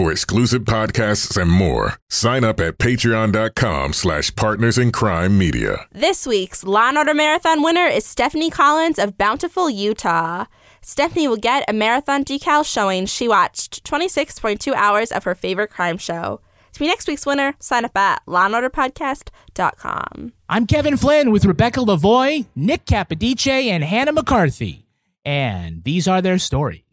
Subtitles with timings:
[0.00, 5.84] For exclusive podcasts and more, sign up at patreon.com slash partners in crime media.
[5.92, 10.46] This week's Law and Order Marathon winner is Stephanie Collins of Bountiful, Utah.
[10.80, 15.98] Stephanie will get a marathon decal showing she watched 26.2 hours of her favorite crime
[15.98, 16.40] show.
[16.72, 20.32] To be next week's winner, sign up at lawandorderpodcast.com.
[20.48, 24.86] I'm Kevin Flynn with Rebecca Lavoie, Nick Capodice, and Hannah McCarthy.
[25.26, 26.89] And these are their stories.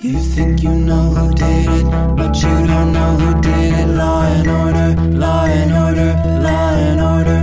[0.00, 1.84] You think you know who did it,
[2.16, 3.88] but you don't know who did it.
[3.88, 6.12] Law and order, law and order,
[6.42, 7.40] law and order.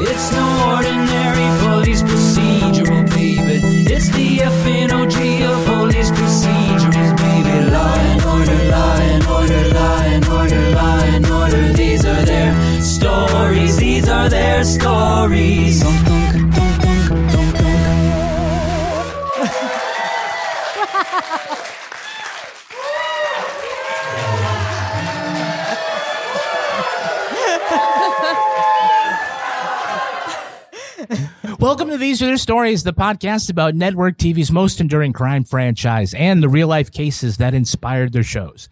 [0.00, 3.92] It's no ordinary police procedural, baby.
[3.92, 5.18] It's the FNOG
[5.50, 7.70] of police procedurals, baby.
[7.70, 11.72] Law and order, law and order, law and order, law and order.
[11.72, 13.76] These are their stories.
[13.78, 15.82] These are their stories.
[31.60, 36.14] Welcome to These Are Their Stories, the podcast about network TV's most enduring crime franchise
[36.14, 38.68] and the real life cases that inspired their shows.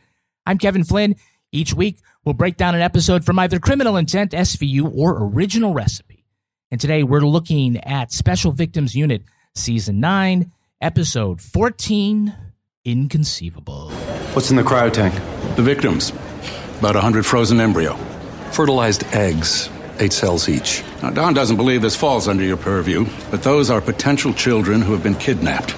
[0.46, 1.16] I'm Kevin Flynn.
[1.50, 6.24] Each week, we'll break down an episode from either Criminal Intent, SVU, or Original Recipe.
[6.70, 12.36] And today, we're looking at Special Victims Unit, Season 9, Episode 14
[12.84, 13.90] Inconceivable.
[14.32, 15.12] What's in the cryo tank?
[15.56, 16.10] The victims,
[16.78, 17.94] about 100 frozen embryo,
[18.52, 20.82] fertilized eggs, eight cells each.
[21.02, 24.92] Now, Don doesn't believe this falls under your purview, but those are potential children who
[24.92, 25.70] have been kidnapped.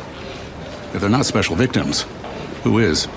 [0.95, 2.03] If they're not special victims,
[2.63, 3.09] who is?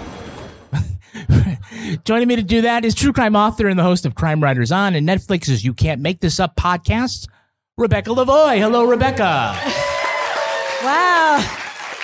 [2.06, 4.72] Joining me to do that is true crime author and the host of Crime Writers
[4.72, 7.28] On and Netflix's You Can't Make This Up podcast,
[7.78, 8.58] Rebecca Lavoie.
[8.60, 9.58] Hello, Rebecca.
[10.84, 11.40] Wow.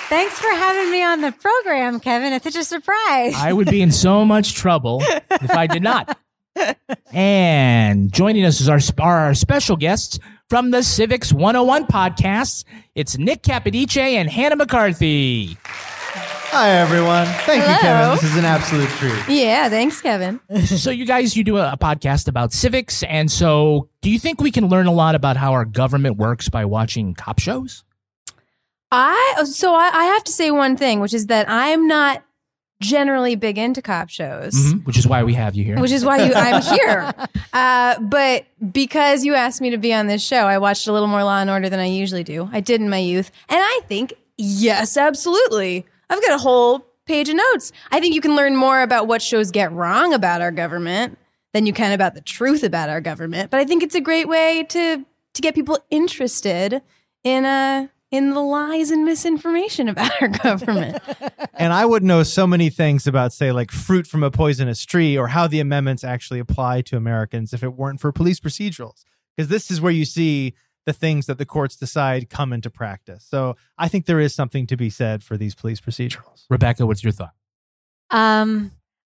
[0.08, 2.32] Thanks for having me on the program, Kevin.
[2.32, 3.34] It's such a surprise.
[3.36, 6.16] I would be in so much trouble if I did not.
[7.12, 12.64] And joining us is our, our special guests from the Civics 101 podcast.
[12.94, 15.56] It's Nick Capodice and Hannah McCarthy.
[16.50, 17.26] Hi, everyone.
[17.44, 18.14] Thank you, Kevin.
[18.16, 19.28] This is an absolute treat.
[19.28, 20.40] Yeah, thanks, Kevin.
[20.66, 23.02] So, you guys, you do a, a podcast about civics.
[23.02, 26.48] And so, do you think we can learn a lot about how our government works
[26.48, 27.84] by watching cop shows?
[28.90, 32.24] I so I, I have to say one thing, which is that I'm not
[32.80, 34.54] generally big into cop shows.
[34.54, 35.78] Mhm, Which is why we have you here.
[35.80, 37.12] Which is why you, I'm here.
[37.50, 41.08] Uh, but because you asked me to be on this show, I watched a little
[41.08, 42.48] more Law and Order than I usually do.
[42.52, 43.30] I did in my youth.
[43.48, 45.86] And I think, yes, absolutely.
[46.10, 47.72] I've got a whole page of notes.
[47.90, 51.18] I think you can learn more about what shows get wrong about our government
[51.54, 53.50] than you can about the truth about our government.
[53.50, 56.82] But I think it's a great way to to get people interested
[57.24, 61.02] in uh in the lies and misinformation about our government.
[61.60, 65.18] And I would know so many things about, say, like fruit from a poisonous tree
[65.18, 69.02] or how the amendments actually apply to Americans if it weren't for police procedurals.
[69.36, 70.54] Because this is where you see
[70.86, 73.26] the things that the courts decide come into practice.
[73.28, 76.44] So I think there is something to be said for these police procedurals.
[76.48, 77.34] Rebecca, what's your thought?
[78.10, 78.70] Um,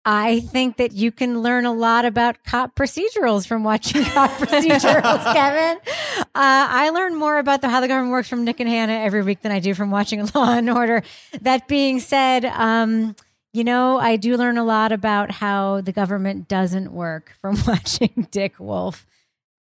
[0.05, 5.33] I think that you can learn a lot about cop procedurals from watching cop procedurals,
[5.33, 5.79] Kevin.
[6.19, 9.23] Uh, I learn more about the, how the government works from Nick and Hannah every
[9.23, 11.03] week than I do from watching Law and Order.
[11.41, 13.15] That being said, um,
[13.51, 18.27] you know, I do learn a lot about how the government doesn't work from watching
[18.31, 19.05] Dick Wolf.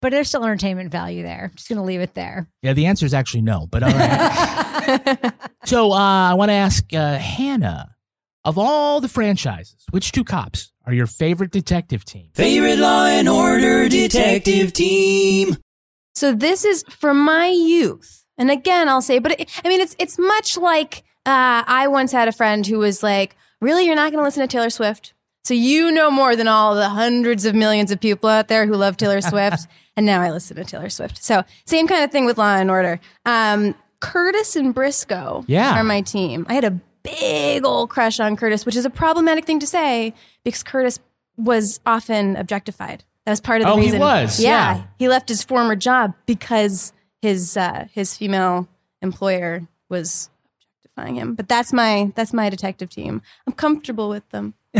[0.00, 1.48] But there's still entertainment value there.
[1.50, 2.48] I'm just going to leave it there.
[2.62, 5.32] Yeah, the answer is actually no, but all right.
[5.64, 7.96] so, uh, I want to ask uh, Hannah
[8.44, 12.30] of all the franchises, which two cops are your favorite detective team?
[12.34, 15.56] Favorite Law and Order detective team.
[16.14, 18.24] So this is from my youth.
[18.38, 22.12] And again, I'll say, but it, I mean, it's it's much like uh, I once
[22.12, 25.12] had a friend who was like, "Really, you're not going to listen to Taylor Swift?
[25.44, 28.74] So you know more than all the hundreds of millions of people out there who
[28.74, 29.66] love Taylor Swift."
[29.96, 31.20] and now I listen to Taylor Swift.
[31.22, 33.00] So same kind of thing with Law and Order.
[33.26, 35.74] Um, Curtis and Briscoe Yeah.
[35.76, 36.46] are my team.
[36.48, 36.78] I had a
[37.18, 40.14] big old crush on Curtis, which is a problematic thing to say
[40.44, 40.98] because Curtis
[41.36, 43.04] was often objectified.
[43.24, 44.00] That was part of the Oh, he reason.
[44.00, 44.84] was, yeah.
[44.98, 48.68] he left his former job because his uh, his female
[49.02, 50.30] employer was
[50.82, 51.34] objectifying him.
[51.34, 53.20] But that's my that's my detective team.
[53.46, 54.54] I'm comfortable with them.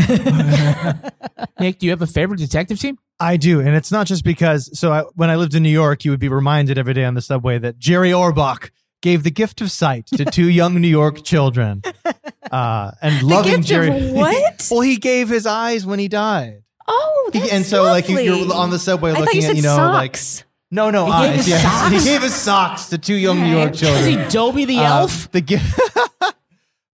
[1.59, 2.97] Nick, do you have a favorite detective team?
[3.19, 4.77] I do, and it's not just because.
[4.79, 7.13] So I, when I lived in New York, you would be reminded every day on
[7.15, 8.69] the subway that Jerry Orbach
[9.01, 11.81] gave the gift of sight to two young New York children,
[12.51, 14.11] uh, and loving Jerry.
[14.11, 14.67] what?
[14.71, 18.19] well, he gave his eyes when he died, Oh, He- that's and so like you,
[18.19, 20.39] you're on the subway I looking you at you know socks.
[20.39, 21.35] like no no He gave eyes.
[21.37, 21.61] his yes.
[21.63, 21.91] socks?
[22.03, 24.03] He gave his socks to two young New York children.
[24.19, 25.31] Is he Dobie the Uh, elf?
[25.31, 25.79] The gift.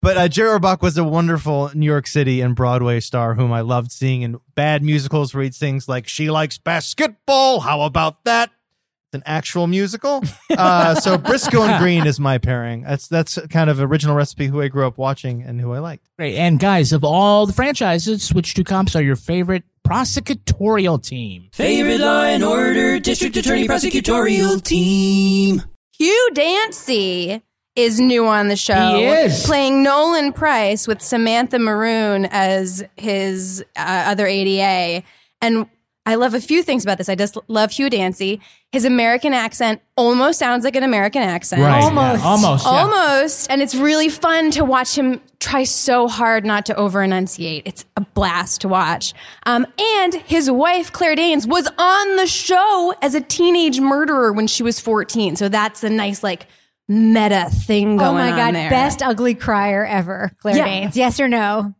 [0.02, 3.62] But uh, Jerry Orbach was a wonderful New York City and Broadway star whom I
[3.62, 8.50] loved seeing in bad musicals where he sings like "She likes basketball." How about that?
[9.14, 10.22] It's an actual musical.
[10.56, 12.82] Uh, so Briscoe and Green is my pairing.
[12.82, 16.08] That's that's kind of original recipe who I grew up watching and who I liked.
[16.16, 16.36] Great.
[16.36, 21.48] And guys, of all the franchises, which two comps are your favorite prosecutorial team?
[21.52, 25.62] Favorite Law and Order District Attorney Prosecutorial Team.
[25.98, 27.42] Hugh Dancy
[27.74, 28.96] is new on the show.
[28.96, 29.44] He is.
[29.44, 35.04] playing Nolan Price with Samantha Maroun as his uh, other ADA.
[35.42, 35.66] And
[36.06, 37.08] I love a few things about this.
[37.08, 38.40] I just love Hugh Dancy.
[38.72, 41.62] His American accent almost sounds like an American accent.
[41.62, 41.82] Right.
[41.82, 42.22] Almost.
[42.22, 42.64] Yeah, almost.
[42.66, 42.70] yeah.
[42.70, 43.50] Almost.
[43.50, 47.62] And it's really fun to watch him try so hard not to over enunciate.
[47.66, 49.14] It's a blast to watch.
[49.46, 54.46] Um, and his wife, Claire Danes, was on the show as a teenage murderer when
[54.46, 55.36] she was 14.
[55.36, 56.46] So that's a nice, like,
[56.86, 58.68] meta thing going Oh my on god, there.
[58.68, 60.64] best ugly crier ever, Claire Yeah.
[60.66, 60.96] Danes.
[60.98, 61.74] Yes or no?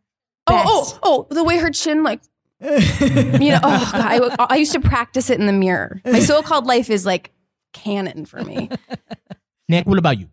[0.47, 0.63] Oh,
[1.03, 2.21] oh, oh, the way her chin, like,
[3.41, 6.01] you know, oh, God, I, I used to practice it in the mirror.
[6.05, 7.31] My so called life is like
[7.73, 8.71] canon for me.
[9.69, 10.29] Nick, what about you?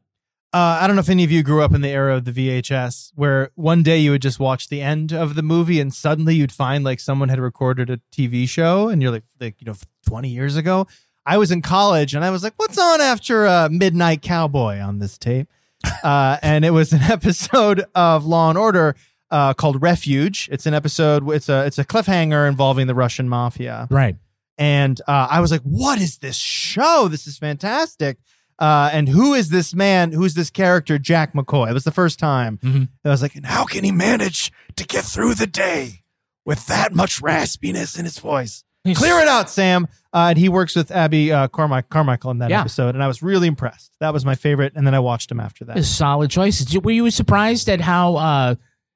[0.54, 2.32] Uh, I don't know if any of you grew up in the era of the
[2.32, 6.36] VHS, where one day you would just watch the end of the movie, and suddenly
[6.36, 9.76] you'd find like someone had recorded a TV show, and you're like, like you know,
[10.08, 10.88] 20 years ago.
[11.26, 15.00] I was in college, and I was like, "What's on after uh, Midnight Cowboy on
[15.00, 15.48] this tape?"
[16.04, 18.96] Uh, and it was an episode of Law and Order
[19.32, 20.50] uh, called Refuge.
[20.52, 21.30] It's an episode.
[21.32, 24.16] It's a it's a cliffhanger involving the Russian mafia Right.
[24.58, 27.08] and uh, I was like, "What is this show?
[27.10, 28.18] This is fantastic!"
[28.60, 30.12] Uh, and who is this man?
[30.12, 31.72] Who's this character, Jack McCoy?
[31.72, 32.90] It was the first time Mhm.
[33.06, 36.04] I was like, "And how can he manage to get through the day
[36.46, 39.88] with that much raspiness in his voice?" He's- Clear it out, Sam.
[40.14, 42.60] Uh, and he works with Abby uh, Carmi- Carmichael in that Yeah.
[42.62, 43.92] episode, and I was really impressed.
[44.00, 45.78] That was my favorite, and then I watched him after that.
[45.78, 46.76] Is solid choices.
[46.78, 48.56] Were you surprised at how uh,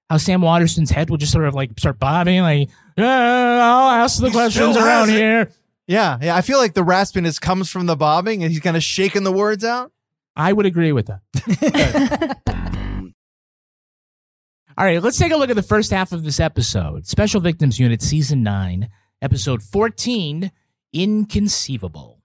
[0.10, 4.20] how Sam Waterston's head would just sort of like start bobbing, like, yeah, I'll ask
[4.20, 5.50] the He questions around it." here.
[5.88, 6.36] Yeah, yeah.
[6.36, 9.32] I feel like the raspiness comes from the bobbing, and he's kind of shaking the
[9.32, 9.92] words out.
[10.36, 12.40] I would agree with that.
[14.78, 17.08] All right, let's take a look at the first half of this episode.
[17.08, 18.90] Special Victims Unit, Season 9,
[19.22, 20.52] Episode 14
[20.92, 22.20] Inconceivable.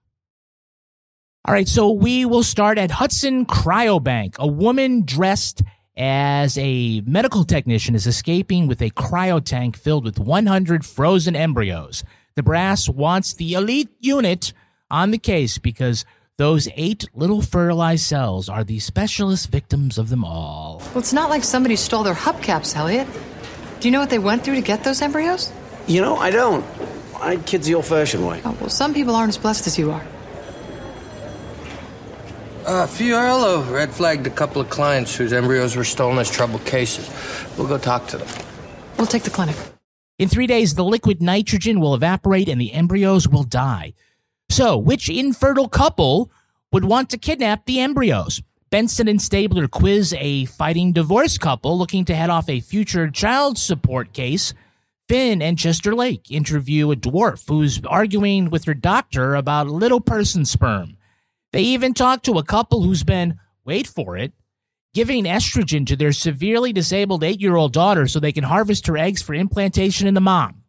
[1.45, 4.37] All right, so we will start at Hudson Cryobank.
[4.37, 5.61] A woman dressed
[5.97, 12.03] as a medical technician is escaping with a cryotank filled with 100 frozen embryos.
[12.35, 14.53] The brass wants the elite unit
[14.89, 16.05] on the case because
[16.37, 20.79] those eight little fertilized cells are the specialist victims of them all.
[20.87, 23.07] Well, it's not like somebody stole their hubcaps, Elliot.
[23.79, 25.51] Do you know what they went through to get those embryos?
[25.87, 26.65] You know, I don't.
[27.19, 28.41] I had kids the old fashioned way.
[28.45, 30.05] Oh, well, some people aren't as blessed as you are.
[32.65, 37.09] Uh, Fiorello red flagged a couple of clients whose embryos were stolen as troubled cases.
[37.57, 38.27] We'll go talk to them.
[38.97, 39.55] We'll take the clinic.
[40.19, 43.93] In three days, the liquid nitrogen will evaporate and the embryos will die.
[44.49, 46.29] So, which infertile couple
[46.71, 48.41] would want to kidnap the embryos?
[48.69, 53.57] Benson and Stabler quiz a fighting divorce couple looking to head off a future child
[53.57, 54.53] support case.
[55.09, 60.45] Finn and Chester Lake interview a dwarf who's arguing with her doctor about little person
[60.45, 60.95] sperm.
[61.51, 64.33] They even talk to a couple who's been, wait for it,
[64.93, 68.97] giving estrogen to their severely disabled eight year old daughter so they can harvest her
[68.97, 70.63] eggs for implantation in the mom.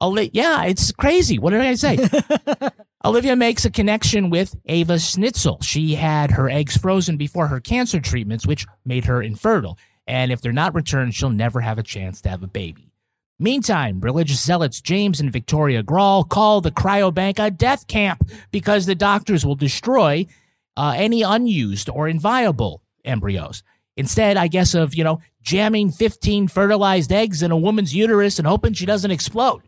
[0.00, 1.38] Oli- yeah, it's crazy.
[1.38, 1.98] What did I say?
[3.04, 5.60] Olivia makes a connection with Ava Schnitzel.
[5.60, 9.78] She had her eggs frozen before her cancer treatments, which made her infertile.
[10.06, 12.91] And if they're not returned, she'll never have a chance to have a baby.
[13.42, 18.94] Meantime, religious zealots James and Victoria Grawl call the cryobank a death camp because the
[18.94, 20.26] doctors will destroy
[20.76, 23.64] uh, any unused or inviable embryos.
[23.96, 28.46] Instead, I guess, of, you know, jamming 15 fertilized eggs in a woman's uterus and
[28.46, 29.62] hoping she doesn't explode.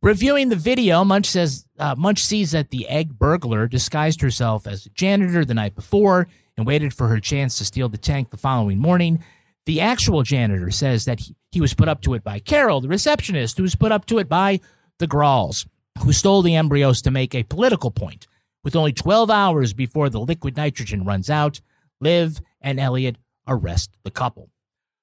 [0.00, 4.86] Reviewing the video, Munch says uh, Munch sees that the egg burglar disguised herself as
[4.86, 8.38] a janitor the night before and waited for her chance to steal the tank the
[8.38, 9.22] following morning.
[9.68, 12.88] The actual janitor says that he, he was put up to it by Carol, the
[12.88, 14.60] receptionist, who was put up to it by
[14.98, 15.66] the Grawls,
[16.02, 18.26] who stole the embryos to make a political point.
[18.64, 21.60] With only 12 hours before the liquid nitrogen runs out,
[22.00, 24.48] Liv and Elliot arrest the couple.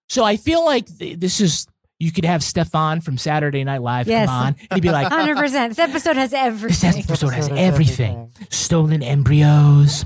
[0.10, 1.68] So I feel like th- this is
[2.00, 4.28] you could have Stefon from Saturday Night Live Yes.
[4.28, 4.48] come on.
[4.72, 5.70] and He'd be like, 100%.
[5.70, 6.92] This episode has everything.
[6.94, 10.06] this episode has everything: stolen embryos,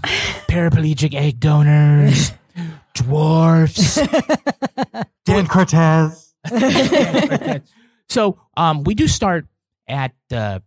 [0.49, 2.33] paraplegic egg donors,
[2.93, 3.95] dwarfs.
[5.25, 6.33] Dan Cortese.
[8.09, 9.47] so um, we do start
[9.87, 10.59] at uh,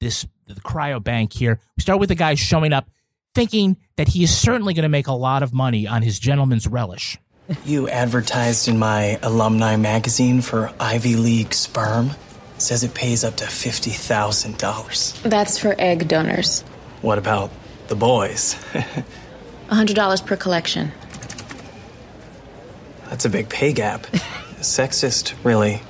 [0.00, 1.60] this the cryo bank here.
[1.76, 2.88] We start with the guy showing up,
[3.34, 6.66] thinking that he is certainly going to make a lot of money on his gentleman's
[6.66, 7.18] relish.
[7.64, 12.10] You advertised in my alumni magazine for Ivy League sperm.
[12.58, 15.22] Says it pays up to $50,000.
[15.22, 16.62] That's for egg donors.
[17.02, 17.50] What about
[17.88, 18.56] the boys?
[18.74, 20.90] A $100 per collection.
[23.08, 24.02] That's a big pay gap.
[24.60, 25.82] Sexist, really.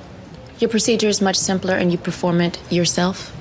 [0.59, 3.35] Your procedure is much simpler and you perform it yourself.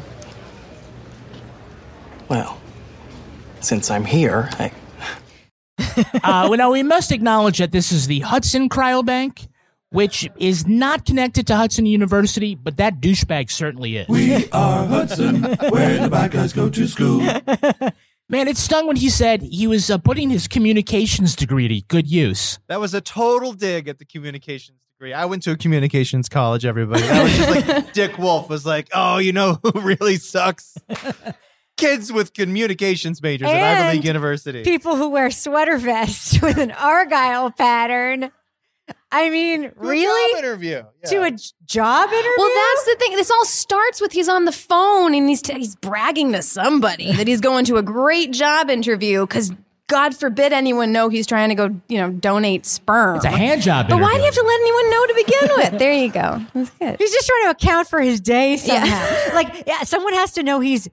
[2.29, 2.59] Well,
[3.61, 4.73] since I'm here, I.
[6.23, 9.49] uh, well, now we must acknowledge that this is the Hudson Cryobank,
[9.91, 14.09] which is not connected to Hudson University, but that douchebag certainly is.
[14.09, 17.21] We are Hudson, where the bad guys go to school.
[18.29, 22.11] Man, it stung when he said he was uh, putting his communications degree to good
[22.11, 22.59] use.
[22.67, 25.13] That was a total dig at the communications degree.
[25.13, 27.03] I went to a communications college, everybody.
[27.03, 30.77] That was just like Dick Wolf was like, oh, you know who really sucks?
[31.77, 34.65] Kids with communications majors at Ivy League University.
[34.65, 38.33] People who wear sweater vests with an argyle pattern.
[39.17, 40.33] I mean, really?
[40.35, 40.83] Job interview.
[41.07, 41.31] To a
[41.65, 42.31] job interview?
[42.37, 43.17] Well, that's the thing.
[43.17, 47.27] This all starts with he's on the phone and he's he's bragging to somebody that
[47.27, 49.53] he's going to a great job interview because
[49.89, 53.17] God forbid anyone know he's trying to go, you know, donate sperm.
[53.17, 55.57] It's a hand job But why do you have to let anyone know to begin
[55.57, 55.79] with?
[55.79, 56.43] There you go.
[56.55, 56.97] That's good.
[56.99, 59.35] He's just trying to account for his day somehow.
[59.35, 60.89] like, yeah, someone has to know he's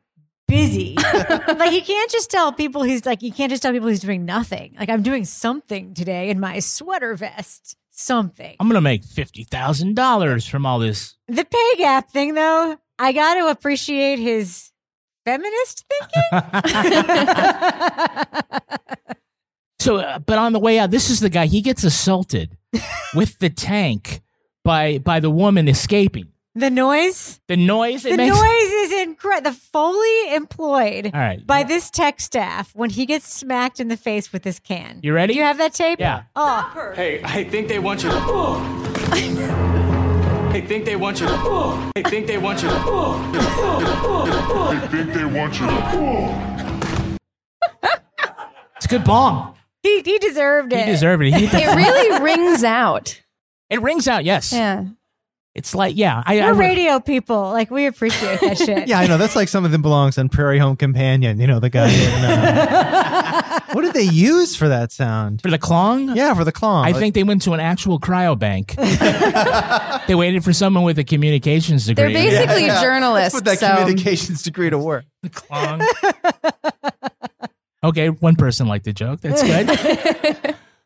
[0.47, 0.95] busy.
[1.47, 4.25] like, he can't just tell people he's like, you can't just tell people he's doing
[4.25, 4.75] nothing.
[4.79, 7.75] Like, I'm doing something today in my sweater vest.
[7.95, 8.55] Something.
[8.59, 11.15] I'm going to make $50,000 from all this.
[11.27, 14.71] The pay gap thing, though, I got to appreciate his
[15.25, 16.41] feminist thinking.
[19.79, 21.45] So, uh, but on the way out, this is the guy.
[21.45, 22.57] He gets assaulted
[23.15, 24.21] with the tank
[24.63, 26.29] by by the woman escaping.
[26.55, 27.41] the noise.
[27.49, 28.05] The noise.
[28.05, 28.72] It The makes, noise is
[29.13, 29.51] incredible.
[29.51, 31.45] The Foley employed All right.
[31.45, 34.99] by this tech staff when he gets smacked in the face with this can.
[35.03, 35.33] You ready?
[35.33, 35.99] Do you have that tape?
[35.99, 36.23] Yeah.
[36.35, 38.17] Oh, Hey, I think they want you to.
[40.55, 41.33] I think they want you to.
[41.95, 42.75] I think they want you to.
[42.75, 42.77] I
[44.91, 47.13] think they want you to.
[48.77, 49.55] It's a good bong.
[49.81, 50.85] he he deserved it.
[50.85, 51.33] He deserved it.
[51.33, 53.21] He hit the- It really rings out.
[53.69, 54.25] It rings out.
[54.25, 54.51] Yes.
[54.51, 54.85] Yeah.
[55.55, 56.23] It's like yeah.
[56.25, 57.39] I, I We're radio people.
[57.51, 58.87] Like we appreciate that shit.
[58.87, 59.17] Yeah, I know.
[59.19, 61.39] That's like something that belongs on Prairie Home Companion.
[61.39, 61.89] You know, the guy.
[61.93, 65.41] In, uh, what did they use for that sound?
[65.43, 66.15] for the clong.
[66.15, 66.85] Yeah, for the clong.
[66.85, 68.75] I Like- think they went to an actual cryobank.
[70.07, 72.13] they waited for someone with a communications degree.
[72.13, 73.35] They're basically Yeah, journalists.
[73.35, 75.05] Let's put that so communications degree to work.
[75.21, 75.81] the clong.
[77.83, 79.21] okay, one person liked the joke.
[79.21, 79.69] That's good.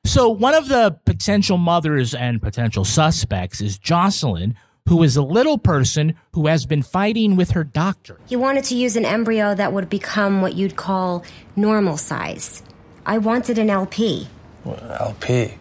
[0.08, 4.56] So one of the potential mothers and potential suspects is Jocelyn,
[4.88, 8.18] who is a little person who has been fighting with her doctor.
[8.26, 12.64] He wanted to use an embryo that would become what you'd call normal size.
[13.06, 14.28] I wanted an LP.
[14.66, 15.54] LP.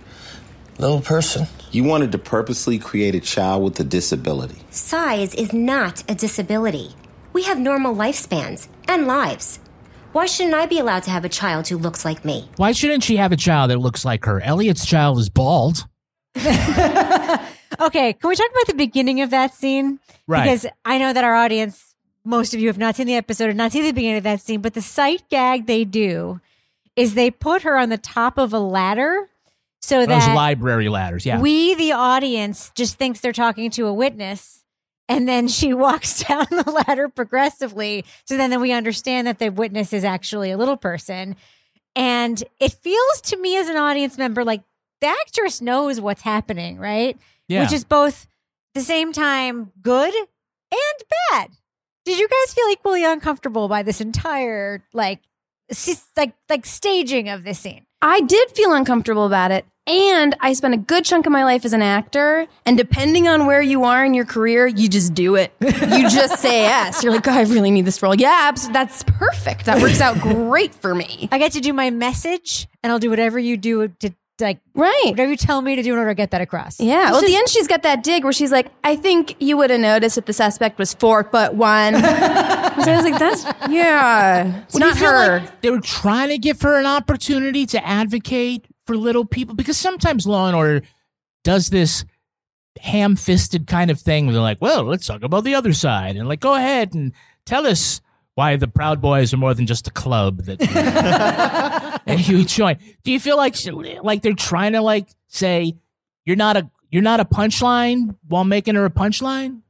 [0.78, 1.46] Little person.
[1.72, 4.62] You wanted to purposely create a child with a disability.
[4.70, 6.94] Size is not a disability.
[7.32, 9.58] We have normal lifespans and lives.
[10.16, 12.48] Why shouldn't I be allowed to have a child who looks like me?
[12.56, 14.40] Why shouldn't she have a child that looks like her?
[14.40, 15.86] Elliot's child is bald.
[17.78, 19.98] Okay, can we talk about the beginning of that scene?
[20.26, 20.44] Right.
[20.44, 21.94] Because I know that our audience,
[22.24, 24.40] most of you have not seen the episode or not seen the beginning of that
[24.40, 26.40] scene, but the sight gag they do
[26.94, 29.28] is they put her on the top of a ladder
[29.82, 31.26] so Those that library ladders.
[31.26, 31.38] Yeah.
[31.38, 34.55] we, the audience, just thinks they're talking to a witness.
[35.08, 38.04] And then she walks down the ladder progressively.
[38.24, 41.36] So then, then we understand that the witness is actually a little person.
[41.94, 44.62] And it feels to me as an audience member like
[45.00, 47.18] the actress knows what's happening, right?
[47.48, 47.62] Yeah.
[47.62, 48.26] Which is both
[48.74, 51.50] the same time good and bad.
[52.04, 55.20] Did you guys feel equally uncomfortable by this entire like
[56.16, 57.86] like like staging of this scene?
[58.00, 59.66] I did feel uncomfortable about it.
[59.86, 62.46] And I spent a good chunk of my life as an actor.
[62.64, 65.52] And depending on where you are in your career, you just do it.
[65.60, 67.04] You just say yes.
[67.04, 68.14] You're like, "God, I really need this role.
[68.14, 69.66] Yeah, abs- that's perfect.
[69.66, 71.28] That works out great for me.
[71.30, 75.02] I get to do my message and I'll do whatever you do to like Right.
[75.06, 76.78] whatever you tell me to do in order to get that across.
[76.78, 77.04] Yeah.
[77.04, 79.56] This Well, at the end, she's got that dig where she's like, I think you
[79.56, 81.94] would have noticed if the suspect was four foot one.
[82.02, 84.62] so I was like, that's, yeah.
[84.64, 85.38] It's Well, not her.
[85.40, 89.76] like they were trying to give her an opportunity to advocate for little people because
[89.76, 90.82] sometimes Law and Order
[91.44, 92.04] does this
[92.80, 96.28] ham-fisted kind of thing where they're like, "Well, let's talk about the other side," and
[96.28, 97.12] like, "Go ahead and
[97.44, 98.00] tell us
[98.34, 103.12] why the Proud Boys are more than just a club that and you join." Do
[103.12, 103.56] you feel like
[104.02, 105.74] like they're trying to like say
[106.24, 109.62] you're not a you're not a punchline while making her a punchline?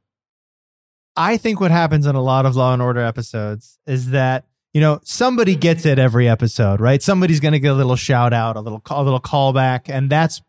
[1.15, 4.45] I think what happens in a lot of Law and Order episodes is that
[4.77, 7.01] you know somebody gets it every episode, right?
[7.01, 10.07] Somebody's going to get a little shout out, a little call, a little callback, and
[10.07, 10.43] that's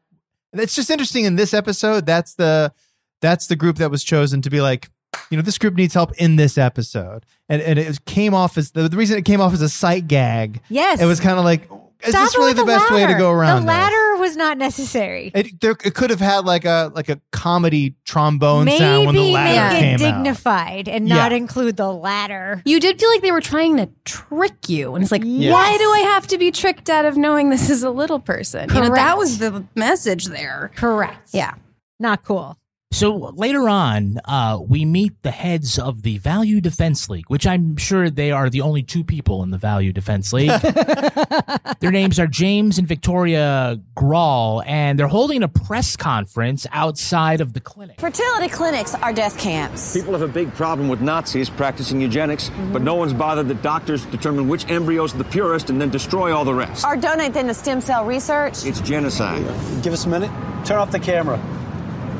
[0.53, 2.05] It's just interesting in this episode.
[2.05, 2.75] That's the
[3.23, 4.91] that's the group that was chosen to be like,
[5.31, 8.73] you know, this group needs help in this episode, and and it came off as
[8.73, 10.61] the, the reason it came off as a sight gag.
[10.69, 11.01] Yes.
[11.01, 11.67] it was kind of like,
[12.05, 13.57] is Stop this really with the best way to go around?
[13.57, 13.67] The this?
[13.67, 15.31] ladder was not necessary.
[15.35, 19.15] It, there, it could have had like a like a comedy trombone Maybe sound when
[19.15, 19.99] the make ladder it came out.
[19.99, 21.37] dignified and not Yeah.
[21.39, 22.63] include the ladder.
[22.65, 24.95] You did feel like they were trying to trick you.
[24.95, 25.53] And it's like, Yes.
[25.53, 28.69] why do I have to be tricked out of knowing this is a little person?
[28.73, 30.71] You know, that was the message there.
[30.77, 31.31] Correct.
[31.33, 31.55] Yeah.
[32.01, 32.57] Not cool.
[32.91, 37.77] So later on, uh, we meet the heads of the Value Defense League, which I'm
[37.77, 40.51] sure they are the only two people in the Value Defense League.
[41.81, 47.53] Their names are James and Victoria Grawl, and they're holding a press conference outside of
[47.53, 48.01] the clinic.
[48.01, 49.93] Fertility clinics are death camps.
[49.95, 54.07] People have a big problem with Nazis practicing eugenics, but no one's bothered that doctors
[54.07, 56.87] determine which embryos are the purest and then destroy all the rest.
[56.87, 58.65] Or donate them to stem cell research.
[58.65, 59.43] It's genocide.
[59.83, 60.31] Give us a minute.
[60.65, 61.39] Turn off the camera.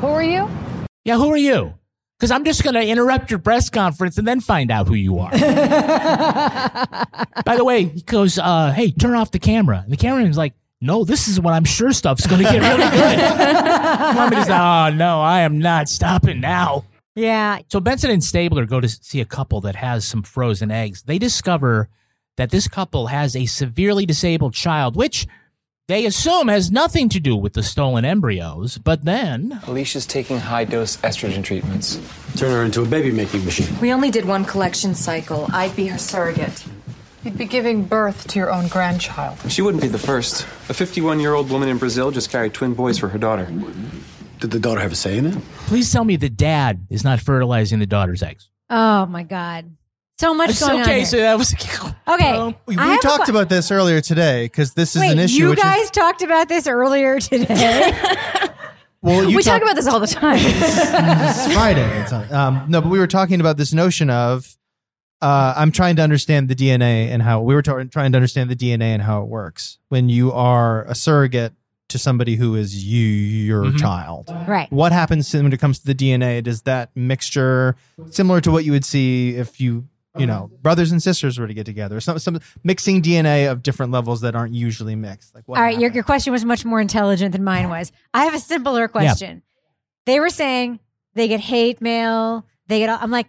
[0.01, 0.49] Who are you?
[1.03, 1.73] Yeah, who are you?
[2.17, 5.19] Because I'm just going to interrupt your press conference and then find out who you
[5.19, 5.31] are.
[7.45, 10.53] By the way, he goes, uh, "Hey, turn off the camera." And the cameraman's like,
[10.79, 13.19] "No, this is what I'm sure stuff's going to get really good."
[14.13, 17.59] Clemens is, "Oh no, I am not stopping now." Yeah.
[17.67, 21.03] So Benson and Stabler go to see a couple that has some frozen eggs.
[21.03, 21.89] They discover
[22.37, 25.27] that this couple has a severely disabled child, which
[25.89, 28.77] they assume has nothing to do with the stolen embryos.
[28.77, 31.99] But then Alicia's taking high dose estrogen treatments.
[32.35, 33.67] Turn her into a baby making machine.
[33.81, 35.47] We only did one collection cycle.
[35.51, 36.63] I'd be her surrogate.
[37.23, 39.39] You'd be giving birth to your own grandchild.
[39.51, 40.43] She wouldn't be the first.
[40.69, 43.51] A 51 year old woman in Brazil just carried twin boys for her daughter.
[44.39, 45.43] Did the daughter have a say in it?
[45.65, 48.49] please tell me the dad is not fertilizing the daughter's eggs.
[48.69, 49.75] Oh my god.
[50.19, 50.81] So much It's going on.
[50.81, 51.05] okay, here.
[51.05, 51.53] so that was
[52.09, 52.55] okay.
[52.65, 55.19] We, I have a talked que- about this earlier today because this is Wait, an
[55.19, 55.37] issue.
[55.37, 57.93] you which guys is, talked about this earlier today.
[59.01, 60.39] well, you we talk talked- about this all the time.
[60.41, 62.01] it's Friday.
[62.01, 64.57] It's, um, no, but we were talking about this notion of
[65.21, 68.49] uh, I'm trying to understand the DNA and how we were ta- trying to understand
[68.49, 71.53] the DNA and how it works when you are a surrogate
[71.87, 73.77] to somebody who is you, your Mm-hmm.
[73.77, 73.79] Mhm.
[73.79, 74.29] child.
[74.49, 74.69] Right.
[74.69, 76.43] What happens to- when it comes to the DNA?
[76.43, 77.77] Does that mixture
[78.09, 79.87] similar to what you would see if you
[80.19, 80.57] you know uh-huh.
[80.61, 81.99] brothers and sisters were to get together?
[81.99, 85.33] Some some mixing DNA of different levels that aren't usually mixed.
[85.33, 85.57] Like what?
[85.57, 87.91] All right, your, your question was much more intelligent than mine was.
[88.13, 89.43] I have a simpler question.
[90.05, 90.79] They were saying
[91.13, 92.45] they get hate mail.
[92.67, 92.89] They get.
[92.89, 93.27] I'm like,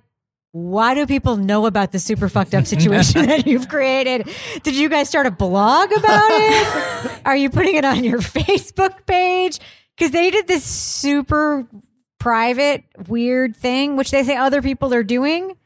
[0.52, 4.28] why do people know about the super fucked up situation that you've created?
[4.62, 7.20] Did you guys start a blog about it?
[7.24, 9.60] Are you putting it on your Facebook page?
[9.96, 11.68] Because they did this super
[12.18, 15.56] private, weird thing, which they say other people are doing.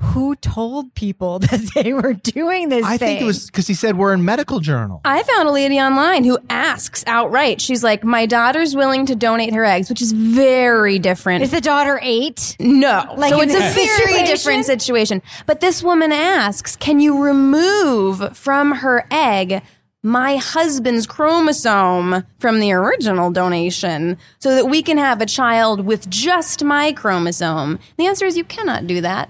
[0.00, 3.08] Who told people that they were doing this I thing?
[3.08, 5.00] think it was because he said we're in medical journal.
[5.04, 7.60] I found a lady online who asks outright.
[7.60, 11.42] She's like, "My daughter's willing to donate her eggs," which is very different.
[11.44, 12.56] Is the daughter eight?
[12.58, 15.22] No, Like so it's a this very different situation.
[15.46, 19.62] But this woman asks, "Can you remove from her egg?"
[20.02, 26.08] My husband's chromosome from the original donation so that we can have a child with
[26.08, 27.78] just my chromosome.
[27.98, 29.28] The answer is you cannot do that.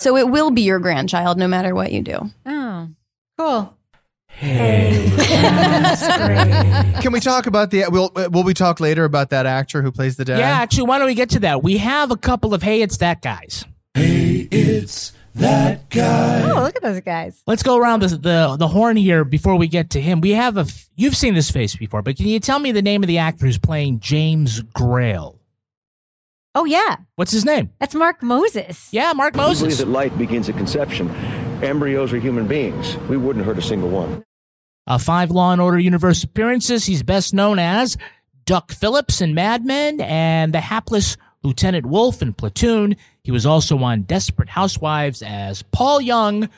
[0.00, 2.30] So it will be your grandchild no matter what you do.
[2.46, 2.88] Oh,
[3.38, 3.76] cool.
[4.28, 5.10] Hey,
[7.02, 7.84] Can we talk about the?
[7.88, 10.38] Will Will we talk later about that actor who plays the dad?
[10.38, 11.62] Yeah, actually, why don't we get to that?
[11.62, 13.66] We have a couple of hey, it's that guys.
[13.92, 16.50] Hey, it's that guy.
[16.50, 17.42] Oh, look at those guys.
[17.46, 20.20] Let's go around the, the the horn here before we get to him.
[20.22, 22.82] We have a f- you've seen this face before, but can you tell me the
[22.82, 25.39] name of the actor who's playing James Grail?
[26.54, 27.70] Oh yeah, What's his name?
[27.78, 28.88] that's Mark Moses.
[28.92, 29.78] Yeah, Mark We believe Moses.
[29.78, 31.08] that life begins at conception.
[31.62, 32.96] Embryos are human beings.
[33.08, 34.24] We wouldn't hurt a single one.
[34.86, 36.86] Uh, five Law and Order Universe appearances.
[36.86, 37.96] He's best known as
[38.46, 42.96] Duck Phillips in Mad Men and the hapless Lieutenant Wolf in Platoon.
[43.22, 46.48] He was also on Desperate Housewives as Paul Young,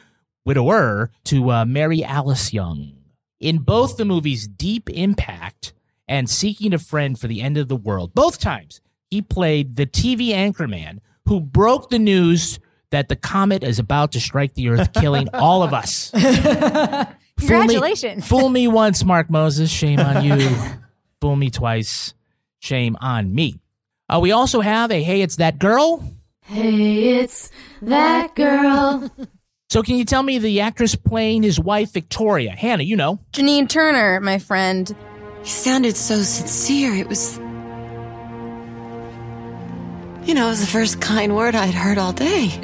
[0.46, 2.92] widower to uh, Mary Alice Young.
[3.40, 5.74] In both the movies Deep Impact
[6.08, 8.80] and Seeking a Friend for the End of the World, both times
[9.12, 12.58] he played the TV anchorman who broke the news
[12.92, 16.10] that the comet is about to strike the Earth, killing all of us.
[16.10, 17.06] Fool me-
[17.38, 18.26] Congratulations.
[18.26, 19.70] Fool me once, Mark Moses.
[19.70, 20.48] Shame on you.
[21.20, 22.14] Fool me twice.
[22.60, 23.60] Shame on me.
[24.08, 26.02] Uh, we also have a Hey, It's That Girl.
[26.44, 27.50] Hey, it's
[27.82, 29.10] that girl.
[29.68, 32.52] So, can you tell me the actress playing his wife, Victoria?
[32.52, 33.20] Hannah, you know.
[33.32, 34.94] Janine Turner, my friend.
[35.42, 36.94] He sounded so sincere.
[36.94, 37.38] It was.
[40.24, 42.50] You know, it was the first kind word I'd heard all day.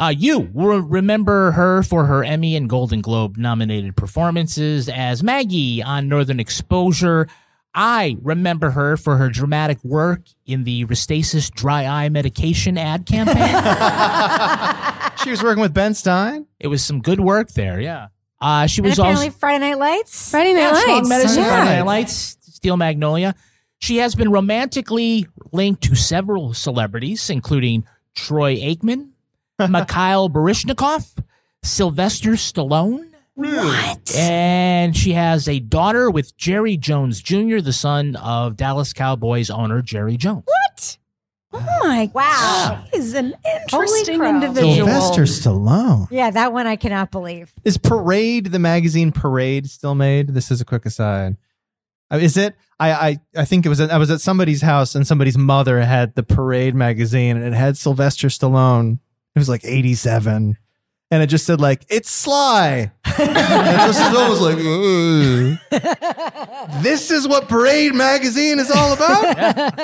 [0.00, 5.82] Uh, you will remember her for her Emmy and Golden Globe nominated performances as Maggie
[5.82, 7.26] on Northern Exposure.
[7.74, 13.34] I remember her for her dramatic work in the Restasis dry eye medication ad campaign.
[15.24, 16.46] she was working with Ben Stein.
[16.60, 18.06] It was some good work there, yeah.
[18.40, 20.30] Uh, she And was apparently also Friday Night Lights.
[20.30, 20.82] Friday Night yeah, Lights.
[20.84, 21.48] Strong Medicine, Yeah.
[21.56, 23.34] Friday Night Lights, Steel Magnolia.
[23.78, 29.10] She has been romantically linked to several celebrities, including Troy Aikman,
[29.58, 31.22] Mikhail Baryshnikov,
[31.62, 33.08] Sylvester Stallone.
[33.34, 34.16] What?
[34.16, 39.80] And she has a daughter with Jerry Jones Jr., the son of Dallas Cowboys owner
[39.80, 40.42] Jerry Jones.
[40.44, 40.98] What?
[41.52, 42.84] Oh uh, my Wow.
[42.92, 43.34] He's an
[43.70, 44.28] Holy interesting crow.
[44.28, 44.74] individual.
[44.74, 46.08] Sylvester Stallone.
[46.10, 47.52] Yeah, that one I cannot believe.
[47.64, 50.28] Is Parade the magazine Parade still made?
[50.28, 51.36] This is a quick aside.
[52.10, 52.54] Uh, Is it?
[52.80, 53.80] I I, I think it was.
[53.80, 57.54] At, I was at somebody's house and somebody's mother had the Parade magazine and it
[57.54, 58.98] had Sylvester Stallone.
[59.34, 60.56] It was like eighty seven,
[61.10, 62.92] and it just said like it's Sly.
[63.04, 64.58] and so Stallone was like,
[66.82, 69.80] "This is what Parade magazine is all about."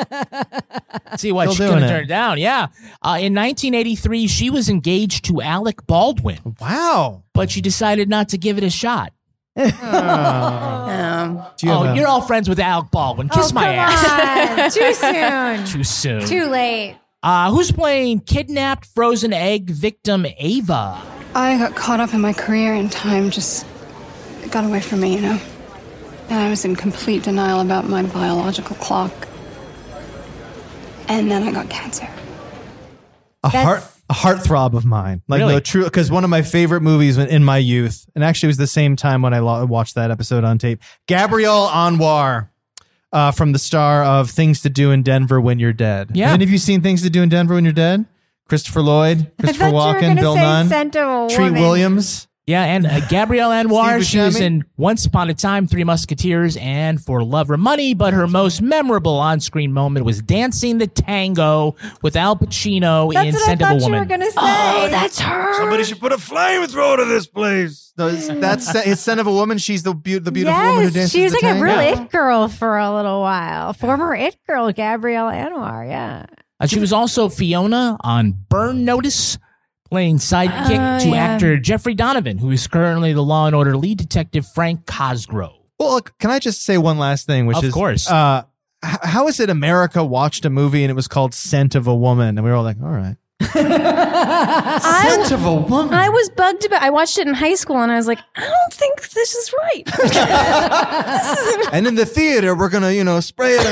[1.19, 1.95] See what Still she doing could have it.
[1.95, 2.39] turned down.
[2.39, 2.67] Yeah.
[3.03, 7.23] Uh, in 1983, she was engaged to Alec Baldwin, Wow.
[7.33, 9.13] but she decided not to give it a shot.
[9.57, 13.29] Um, Do you have oh, a- you're all friends with Alec Baldwin.
[13.29, 14.77] Kiss oh, my come ass.
[14.77, 14.83] on.
[14.83, 15.67] Too soon.
[15.67, 16.27] Too soon.
[16.27, 16.97] Too late.
[17.23, 21.01] Uh, who's playing kidnapped frozen egg victim Ava?
[21.35, 23.67] I got caught up in my career and time just
[24.51, 25.41] got away from me, you know?
[26.29, 29.13] And I was in complete denial about my biological clock.
[31.09, 32.09] And then I got cancer.
[33.43, 35.23] a heart a heartthrob of mine.
[35.29, 35.55] Like Really?
[35.55, 38.57] no true because one of my favorite movies in my youth, and actually it was
[38.59, 40.83] the same time when I lo- watched that episode on tape.
[41.07, 42.49] Gabrielle Anwar.
[43.13, 46.11] Uh, from the star of Things to Do in Denver When You're Dead.
[46.15, 46.27] Yeah.
[46.31, 48.07] Have any of you seen Things to Do in Denver When You're Dead?
[48.49, 50.93] Christopher Lloyd, Christopher I thought you were Walken, Bill Nunn, Scent
[51.31, 52.27] Treat Williams.
[52.47, 56.59] Yeah, and uh, Gabrielle Anwar, Steve she was in Once Upon a Time, Three Musketeers,
[56.59, 60.87] and For Love or Money, but her most memorable on screen moment was dancing the
[60.87, 64.09] tango with Al Pacino That's in what I Scent of thought a you were Woman.
[64.09, 64.33] gonna say.
[64.37, 65.55] oh, that's her.
[65.55, 67.95] Somebody should put a flamethrower to this place.
[67.97, 69.57] No, that's it's Son of a Woman.
[69.57, 71.65] She's the, be- the beautiful woman who yes, dances she was the like a tango.
[71.65, 73.73] real it girl for a little while.
[73.73, 75.89] Former it girl, Gabrielle Anwar.
[75.89, 76.27] Yeah.
[76.61, 79.39] Uh, she was also Fiona on Burn Notice,
[79.95, 81.15] playing sidekick Oh, to yeah.
[81.25, 85.55] actor Jeffrey Donovan, who is currently the Law and Order lead detective Frank Cosgrove.
[85.79, 88.11] Well, look, can I just say one last thing, which Of is, course.
[88.11, 88.43] uh,
[88.85, 91.95] h- how is it America watched a movie and it was called Scent of a
[91.95, 94.79] Woman, and we were all like, all right, I,
[95.17, 95.95] Scent of a Woman.
[95.95, 96.83] I was bugged about.
[96.83, 99.53] I watched it in high school, and I was like, I don't think this is
[99.63, 99.85] right.
[101.73, 103.67] and in the theater, we're gonna, you know, spray it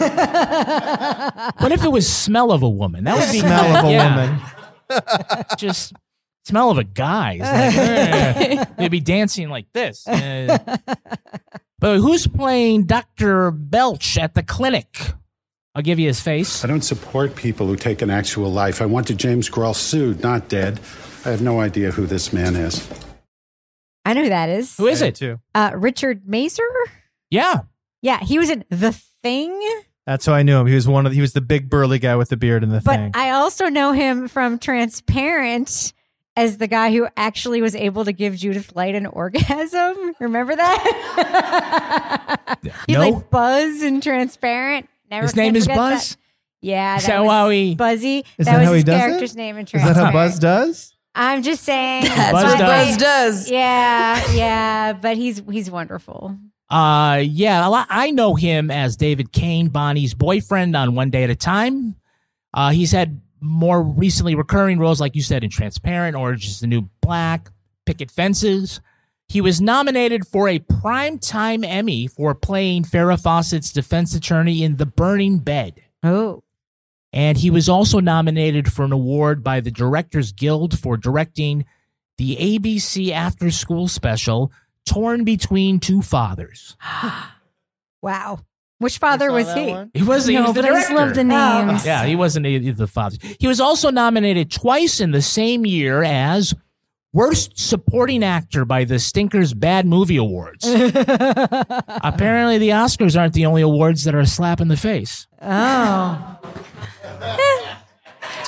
[0.00, 1.54] out.
[1.60, 3.04] What if it was Smell of a Woman?
[3.04, 4.16] That would be smell kinda- of a yeah.
[4.28, 4.40] woman.
[5.58, 5.92] just
[6.44, 7.38] smell of a guy.
[7.40, 10.06] It's like, eh, they'd be dancing like this.
[10.06, 10.58] Eh.
[11.78, 13.50] but who's playing Dr.
[13.50, 14.98] Belch at the clinic?
[15.74, 16.64] I'll give you his face.
[16.64, 18.82] I don't support people who take an actual life.
[18.82, 20.80] I wanted James Grohl sued, not dead.
[21.24, 22.88] I have no idea who this man is.
[24.04, 24.76] I know who that is.
[24.76, 25.14] Who is I it?
[25.14, 25.38] Too.
[25.54, 26.66] Uh, Richard Masur?
[27.30, 27.60] Yeah.
[28.00, 29.60] Yeah, he was in The Thing,
[30.08, 30.66] That's how I knew him.
[30.66, 31.12] He was one of.
[31.12, 33.10] The, he was the big burly guy with the beard and the but thing.
[33.12, 35.92] I also know him from Transparent
[36.34, 40.14] as the guy who actually was able to give Judith Light an orgasm.
[40.18, 42.40] Remember that?
[42.86, 43.00] He's No.
[43.10, 44.88] like Buzz in Transparent.
[45.10, 46.10] Never His name is Buzz?
[46.10, 46.16] that.
[46.62, 48.18] Yeah, Is that that was how he- Buzzy.
[48.38, 48.98] Is that that was how he his does it?
[48.98, 49.96] character's name in Transparent.
[49.98, 50.94] is that how Buzz does?
[51.14, 52.04] I'm just saying.
[52.06, 52.88] That's Buzz what does.
[52.88, 53.50] Buzz does.
[53.50, 56.36] Yeah, yeah, but he's he's wonderful.
[56.70, 61.24] Uh, yeah, a lot- I know him as David Kane, Bonnie's boyfriend on One Day
[61.24, 61.96] at a Time.
[62.52, 66.66] Uh, he's had more recently recurring roles, like you said, in Transparent, Orange is the
[66.66, 67.50] New Black,
[67.86, 68.80] Picket Fences.
[69.28, 74.86] He was nominated for a Primetime Emmy for playing Farrah Fawcett's defense attorney in The
[74.86, 75.82] Burning Bed.
[76.02, 76.42] Oh,
[77.12, 81.64] And he was also nominated for an award by the Directors Guild for directing
[82.16, 84.50] the ABC after school special,
[84.88, 86.76] Torn Between Two Fathers.
[88.02, 88.40] wow.
[88.78, 89.74] Which father was he?
[89.92, 90.94] He was, he No, was the but I just director.
[90.94, 91.64] love the oh.
[91.66, 91.84] names.
[91.84, 93.18] Yeah, he wasn't either the fathers.
[93.40, 96.54] He was also nominated twice in the same year as
[97.12, 100.64] Worst Supporting Actor by the Stinkers Bad Movie Awards.
[100.68, 105.26] Apparently, the Oscars aren't the only awards that are a slap in the face.
[105.42, 106.38] Oh.
[107.04, 107.74] oh.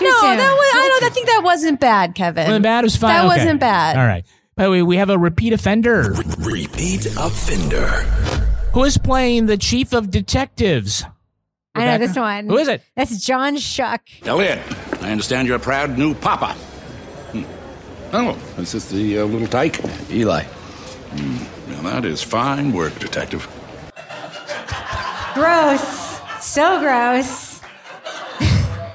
[0.03, 0.38] No, soon.
[0.38, 0.74] that was.
[0.74, 1.11] I don't.
[1.11, 2.46] I think that wasn't bad, Kevin.
[2.46, 2.85] Wasn't bad.
[2.85, 3.12] It was fine.
[3.12, 3.37] That Okay.
[3.37, 3.98] wasn't bad.
[3.98, 4.24] All right.
[4.61, 8.03] By the way, we have a repeat offender Repeat offender.
[8.75, 11.03] who is playing the chief of detectives.
[11.75, 12.46] I know this one.
[12.51, 12.83] Who is it?
[12.94, 14.01] That's John Schuck.
[14.27, 14.59] Elliot,
[15.01, 16.53] I understand you're a proud new papa.
[17.33, 17.44] Hmm.
[18.12, 19.81] Oh, is this the uh, little tyke?
[20.11, 20.42] Eli.
[20.42, 21.73] Hmm.
[21.83, 23.49] Now that is fine work, detective.
[25.33, 26.20] gross.
[26.42, 27.61] So gross.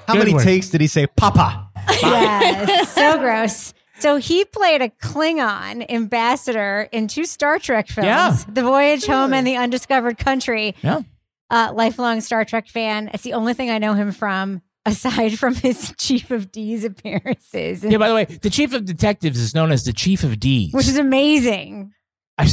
[0.05, 0.43] How Good many work.
[0.43, 1.69] takes did he say, Papa?
[2.03, 3.73] Yes, so gross.
[3.99, 8.35] So he played a Klingon ambassador in two Star Trek films, Yeah.
[8.47, 10.75] The Voyage Home and The Undiscovered Country.
[10.81, 11.01] Yeah.
[11.49, 13.09] Uh, lifelong Star Trek fan.
[13.13, 17.83] It's the only thing I know him from, aside from his Chief of D's appearances,
[17.83, 20.73] Yeah, by the way, the chief of detectives is known as the chief of D's.
[20.73, 21.93] which is amazing.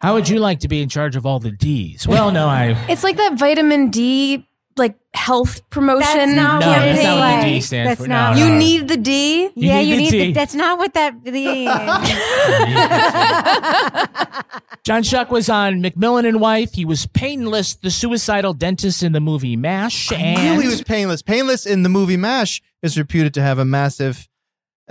[0.00, 2.06] How would you like to be in charge of all the D's?
[2.08, 2.76] Well, no, I.
[2.88, 6.00] It's like that vitamin D, like health promotion.
[6.00, 7.50] That's not No, what that's not what the.
[7.52, 8.08] D stands That's for.
[8.08, 8.58] not No, you no, no.
[8.58, 9.42] need the D.
[9.42, 10.10] You yeah, need you the need.
[10.10, 10.18] D.
[10.18, 11.32] The, that's not what that the.
[14.84, 16.72] John Schuck was on McMillan and Wife.
[16.74, 20.12] He was painless, the suicidal dentist in the movie MASH.
[20.12, 21.22] I and knew he was painless.
[21.22, 24.28] Painless in the movie MASH is reputed to have a massive,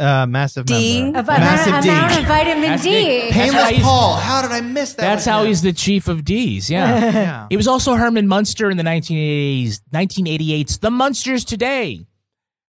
[0.02, 1.02] uh, massive D?
[1.04, 1.20] member.
[1.20, 1.90] Of massive amount, D.
[1.90, 2.90] amount of vitamin That's D.
[2.90, 3.22] big.
[3.34, 4.16] That's Painless how Paul.
[4.16, 5.02] How did I miss that?
[5.04, 5.48] That's how him?
[5.48, 6.70] he's the chief of D's.
[6.70, 7.12] Yeah.
[7.22, 7.48] Yeah.
[7.50, 12.06] He was also Herman Munster in the 1980s, 1988's The Munsters Today.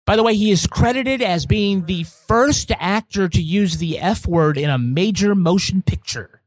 [0.05, 4.27] By the way, he is credited as being the first actor to use the F
[4.27, 6.41] word in a major motion picture.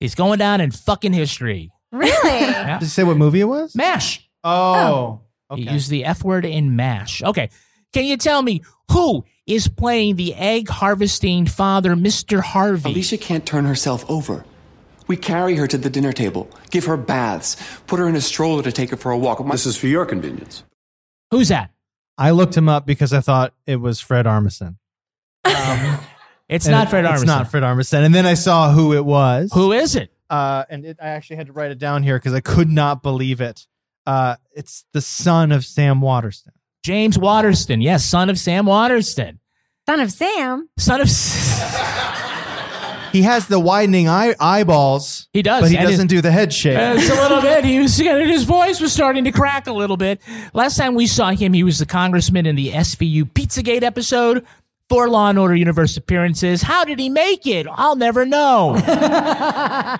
[0.00, 1.70] He's going down in fucking history.
[1.92, 2.10] Really?
[2.24, 2.78] Yeah.
[2.78, 3.74] Did you say what movie it was?
[3.74, 4.28] MASH.
[4.44, 5.20] Oh.
[5.54, 5.72] He Okay.
[5.72, 7.22] used the F word in MASH.
[7.22, 7.50] Okay.
[7.94, 12.40] Can you tell me who is playing the egg harvesting father, Mr.
[12.40, 12.90] Harvey?
[12.90, 14.44] Alicia can't turn herself over.
[15.06, 18.62] We carry her to the dinner table, give her baths, put her in a stroller
[18.64, 19.46] to take her for a walk.
[19.50, 20.64] This is for your convenience.
[21.30, 21.70] Who's that?
[22.18, 24.76] I looked him up because I thought it was Fred Armisen.
[26.46, 27.14] It's not it- Fred Armisen.
[27.14, 28.04] It's not Fred Armisen.
[28.04, 29.50] And then I saw who it was.
[29.54, 30.10] Who is it?
[30.28, 33.02] Uh, and it, I actually had to write it down here because I could not
[33.02, 33.66] believe it.
[34.06, 36.52] Uh, it's the son of Sam Waterston.
[36.84, 37.80] James Waterston.
[37.80, 39.40] Yes, son of Sam Waterston.
[39.86, 40.68] Son of Sam.
[40.78, 41.08] Son of.
[43.14, 45.28] He has the widening eye- eyeballs.
[45.32, 46.76] He does, but he and doesn't his- do the head shake.
[46.76, 47.64] Uh, it's a little bit.
[47.64, 50.20] He was his voice was starting to crack a little bit.
[50.52, 54.44] Last time we saw him, he was the congressman in the SVU Pizzagate episode.
[54.88, 56.62] Four Law and Order Universe appearances.
[56.62, 57.68] How did he make it?
[57.70, 58.74] I'll never know.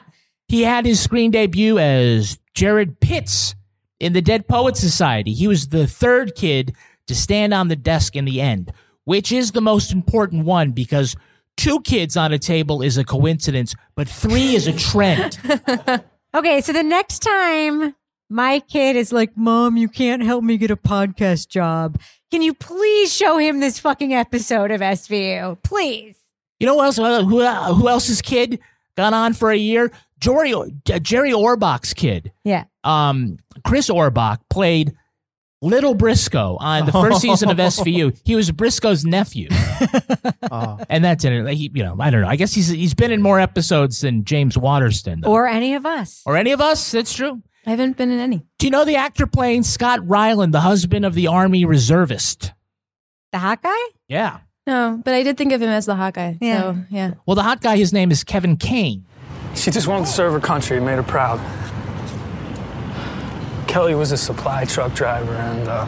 [0.48, 3.54] he had his screen debut as Jared Pitts
[4.00, 5.32] in the Dead Poets Society.
[5.32, 6.74] He was the third kid
[7.06, 8.72] to stand on the desk in the end,
[9.04, 11.16] which is the most important one because
[11.56, 15.38] two kids on a table is a coincidence, but three is a trend.
[16.34, 17.94] Okay, so the next time
[18.28, 22.00] my kid is like, Mom, you can't help me get a podcast job,
[22.32, 25.62] can you please show him this fucking episode of SVU?
[25.62, 26.16] Please.
[26.58, 26.96] You know what else?
[26.96, 28.58] Who, who else's kid
[28.96, 29.92] got on for a year?
[30.20, 32.32] Jerry, uh, Jerry Orbach's kid.
[32.44, 32.64] Yeah.
[32.82, 34.94] Um, Chris Orbach played
[35.62, 38.18] Little Briscoe on the first season of SVU.
[38.24, 39.48] He was Briscoe's nephew,
[40.50, 40.78] Oh.
[40.88, 41.48] and that's it.
[41.54, 42.28] He, you know, I don't know.
[42.28, 45.30] I guess he's he's been in more episodes than James Waterston, though.
[45.30, 46.22] Or any of us.
[46.26, 46.90] or any of us.
[46.92, 47.42] That's true.
[47.66, 48.44] I haven't been in any.
[48.58, 52.52] Do you know the actor playing Scott Ryland, the husband of the Army reservist?
[53.32, 53.74] The hot guy?
[54.06, 54.40] Yeah.
[54.66, 56.34] No, but I did think of him as the Hawkeye.
[56.42, 56.60] Yeah.
[56.60, 57.14] So, yeah.
[57.26, 59.06] Well, the hot guy, his name is Kevin Kane.
[59.54, 61.38] She just wanted to serve her country and made her proud.
[63.68, 65.86] Kelly was a supply truck driver, and uh,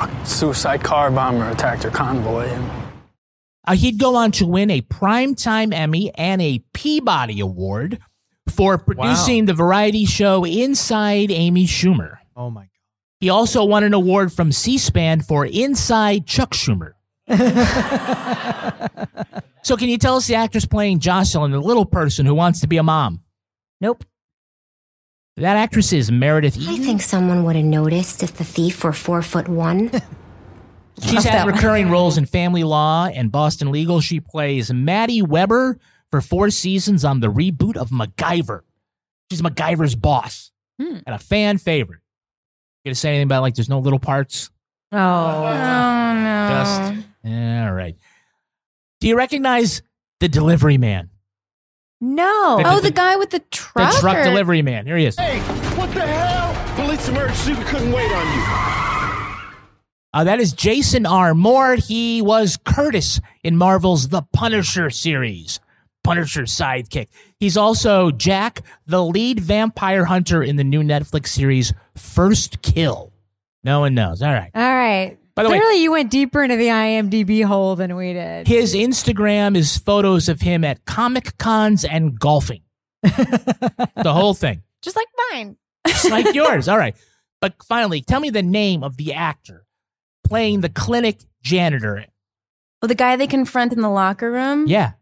[0.00, 2.46] a suicide car bomber attacked her convoy.
[2.48, 2.70] And
[3.66, 7.98] Uh, he'd go on to win a Primetime Emmy and a Peabody Award
[8.48, 12.18] for producing the variety show Inside Amy Schumer.
[12.36, 12.68] Oh my God.
[13.20, 16.92] He also won an award from C SPAN for Inside Chuck Schumer.
[19.64, 22.66] so, can you tell us the actress playing Jocelyn, the little person who wants to
[22.68, 23.22] be a mom?
[23.80, 24.04] Nope.
[25.36, 29.20] That actress is Meredith I think someone would have noticed if the thief were four
[29.20, 29.90] foot one.
[31.02, 34.00] She's had recurring roles in Family Law and Boston Legal.
[34.00, 35.80] She plays Matty Webber
[36.12, 38.60] for four seasons on the reboot of MacGyver.
[39.30, 40.98] She's MacGyver's boss Hmm.
[41.06, 42.00] and a fan favorite.
[42.84, 44.50] You gonna say anything about like there's no little parts?
[44.92, 44.96] Oh.
[44.98, 46.48] no.
[46.50, 47.96] Just all right.
[49.04, 49.82] Do you recognize
[50.20, 51.10] the delivery man?
[52.00, 52.56] No.
[52.56, 53.92] The- Oh, the- the guy with the truck.
[53.92, 54.86] The truck or- delivery man.
[54.86, 55.14] Here he is.
[55.18, 55.40] Hey,
[55.76, 56.74] what the hell?
[56.74, 57.52] Police emergency.
[57.52, 58.42] We couldn't wait on you.
[60.14, 61.34] Uh, that is Jason R.
[61.34, 61.74] Moore.
[61.74, 65.60] He was Curtis in Marvel's The Punisher series.
[66.02, 67.08] Punisher sidekick.
[67.38, 73.12] He's also Jack, the lead vampire hunter in the new Netflix series First Kill.
[73.64, 74.22] No one knows.
[74.22, 74.50] All right.
[74.54, 75.18] All right.
[75.36, 78.46] By the way- Clearly, you went deeper into the IMDb hole than we did.
[78.46, 82.62] His Instagram is photos of him at Comic Cons and golfing.
[83.02, 84.62] the whole thing.
[84.82, 85.56] Just like mine.
[85.86, 86.68] Just like yours.
[86.68, 86.94] All right.
[87.40, 89.66] But finally, tell me the name of the actor
[90.26, 92.04] playing the clinic janitor.
[92.80, 94.66] Oh, the guy they confront in the locker room?
[94.66, 94.92] Yeah.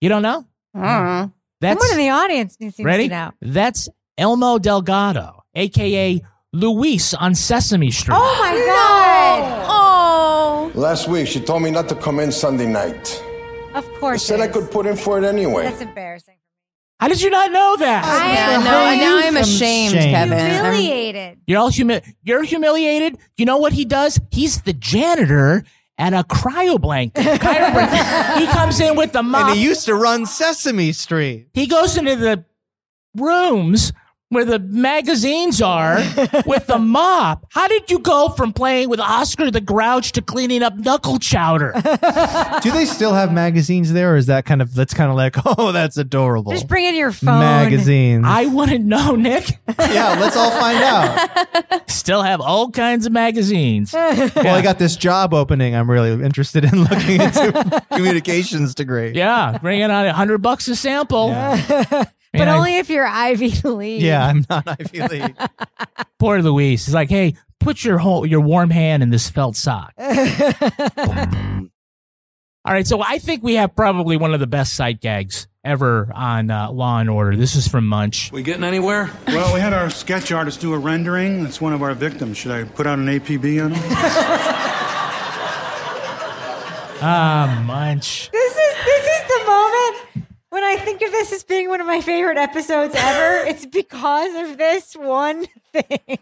[0.00, 0.44] You don't know?
[0.76, 1.32] Mm.
[1.60, 3.08] That's Someone in the audience seems ready.
[3.08, 3.30] to know.
[3.40, 6.20] That's Emilio Delgado, aka
[6.52, 8.14] Luis on Sesame Street.
[8.14, 9.66] Oh my god!
[9.68, 13.22] Oh, Last week, she told me not to come in Sunday night.
[13.74, 13.94] of course.
[13.94, 14.22] She course.
[14.26, 14.52] said I is.
[14.52, 15.64] could put in for it anyway.
[15.64, 16.36] That's embarrassing.
[17.00, 18.04] How did you not know that?
[18.04, 20.14] I yeah, no, now I'm ashamed, shame.
[20.14, 20.38] Kevin.
[20.38, 21.38] I'm- Humiliated.
[21.46, 23.18] You're all humi- You're humiliated.
[23.36, 24.20] You know what he does?
[24.30, 25.64] He's the janitor
[25.98, 27.12] at a cryoblank.
[27.14, 28.38] Cryobank.
[28.38, 29.48] he comes in with the mop.
[29.48, 31.48] And he used to run Sesame Street.
[31.54, 32.44] he goes into the
[33.16, 33.92] rooms
[34.32, 35.96] where the magazines are
[36.46, 37.46] with the mop.
[37.50, 41.72] How did you go from playing with Oscar the Grouch to cleaning up knuckle chowder?
[42.62, 45.36] Do they still have magazines there, or is that kind of that's kind of like,
[45.44, 46.52] oh, that's adorable?
[46.52, 47.40] Just bring in your phone.
[47.40, 48.24] magazines.
[48.26, 49.50] I want to know, Nick.
[49.78, 51.90] yeah, let's all find out.
[51.90, 53.92] Still have all kinds of magazines.
[53.92, 55.74] Well, I got this job opening.
[55.74, 59.10] I'm really interested in looking into communications degree.
[59.10, 61.30] Yeah, bring bringing on a hundred bucks a sample.
[62.32, 64.02] But Man, I- only if you're Ivy League.
[64.02, 65.36] Yeah, I'm not Ivy League.
[66.18, 66.86] Poor Luis.
[66.86, 69.92] He's like, hey, put your whole your warm hand in this felt sock.
[72.64, 76.12] All right, so I think we have probably one of the best sight gags ever
[76.14, 77.36] on uh, Law and Order.
[77.36, 78.30] This is from Munch.
[78.30, 79.10] We getting anywhere?
[79.26, 81.42] Well, we had our sketch artist do a rendering.
[81.42, 82.38] That's one of our victims.
[82.38, 83.82] Should I put out an APB on him?
[87.04, 88.30] Ah, Munch.
[88.30, 91.86] This is this is the moment when I think of this as being one of
[91.86, 93.46] my favorite episodes ever.
[93.48, 96.18] it's because of this one thing.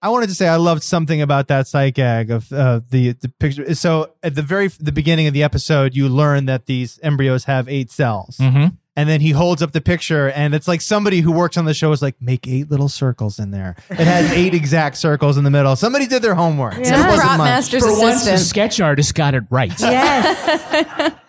[0.00, 3.28] I wanted to say I loved something about that sight gag of uh, the the
[3.30, 3.74] picture.
[3.74, 7.68] So at the very the beginning of the episode, you learn that these embryos have
[7.68, 8.76] eight cells, Mhm.
[8.96, 11.72] and then he holds up the picture, and it's like somebody who works on the
[11.74, 13.76] show is like, make eight little circles in there.
[13.90, 15.74] It has eight exact circles in the middle.
[15.74, 16.76] Somebody did their homework.
[16.76, 17.46] It Some wasn't prop much.
[17.46, 19.72] master's For once, the sketch artist got it right.
[19.80, 21.12] Yes.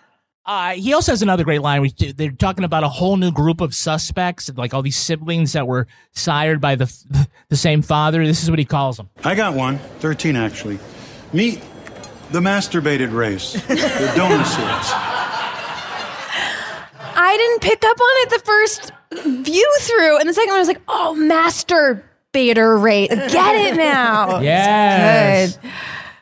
[0.46, 1.80] Uh, he also has another great line.
[1.82, 5.66] Which they're talking about a whole new group of suspects, like all these siblings that
[5.66, 8.24] were sired by the the same father.
[8.24, 9.10] This is what he calls them.
[9.24, 9.78] I got one.
[9.98, 10.78] 13, actually.
[11.32, 11.60] Meet
[12.30, 14.54] the masturbated race, the donuts.
[17.18, 18.92] I didn't pick up on it the first
[19.44, 24.40] view through, and the second one I was like, "Oh, masturbator race, get it now."
[24.40, 25.56] Yes.
[25.56, 25.70] Good.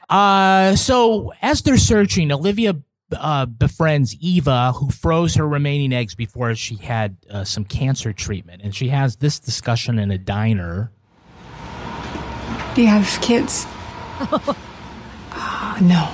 [0.08, 2.76] Uh, so as they're searching, Olivia
[3.18, 8.62] uh, befriends Eva, who froze her remaining eggs before she had uh, some cancer treatment,
[8.62, 10.90] and she has this discussion in a diner.
[12.74, 13.66] Do you have kids?
[14.20, 16.12] Uh, no.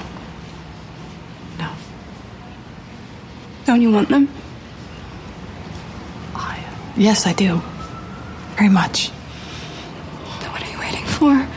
[1.59, 1.73] No.
[3.65, 4.29] Don't you want them?
[7.01, 7.63] Yes, I do.
[8.57, 9.11] Very much.
[10.41, 11.49] Then what are you waiting for?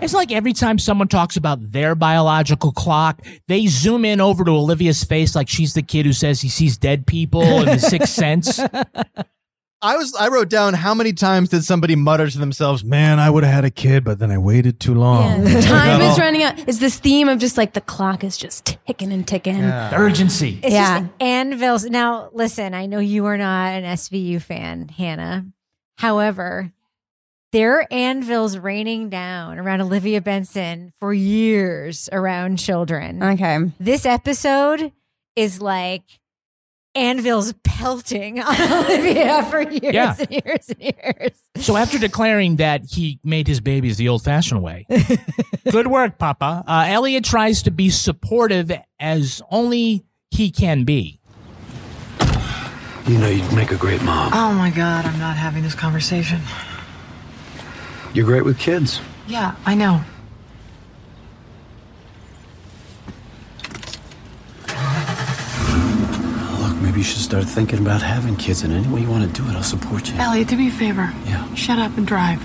[0.00, 4.50] It's like every time someone talks about their biological clock, they zoom in over to
[4.50, 8.08] Olivia's face like she's the kid who says he sees dead people in the sixth
[8.14, 8.58] sense.
[9.82, 13.30] I was I wrote down how many times did somebody mutter to themselves, "Man, I
[13.30, 15.60] would have had a kid, but then I waited too long." Yeah.
[15.62, 16.58] Time That is all- running out.
[16.68, 19.62] It's this theme of just like the clock is just ticking and ticking.
[19.64, 20.60] Urgency.
[20.62, 21.00] It's Yeah.
[21.00, 21.84] just Anvil's.
[21.86, 25.46] Now, listen, I know you are not an SVU fan, Hannah.
[25.96, 26.72] However,
[27.52, 33.22] there are anvils raining down around Olivia Benson for years around children.
[33.22, 33.58] Okay.
[33.80, 34.92] This episode
[35.36, 36.02] is like
[36.94, 40.14] anvils pelting on Olivia for years Yeah.
[40.18, 41.38] and years and years.
[41.56, 44.86] So after declaring that he made his babies the old-fashioned way,
[45.70, 46.64] good work, Papa.
[46.66, 51.20] Uh, Elliot tries to be supportive as only he can be.
[53.06, 54.32] You know you'd make a great mom.
[54.34, 56.40] Oh my god, I'm not having this conversation.
[58.12, 59.00] You're great with kids.
[59.28, 60.02] Yeah, I know.
[66.60, 68.62] Look, maybe you should start thinking about having kids.
[68.62, 70.16] And any way you want to do it, I'll support you.
[70.18, 71.12] Elliot, do me a favor.
[71.26, 71.54] Yeah.
[71.54, 72.40] Shut up and drive.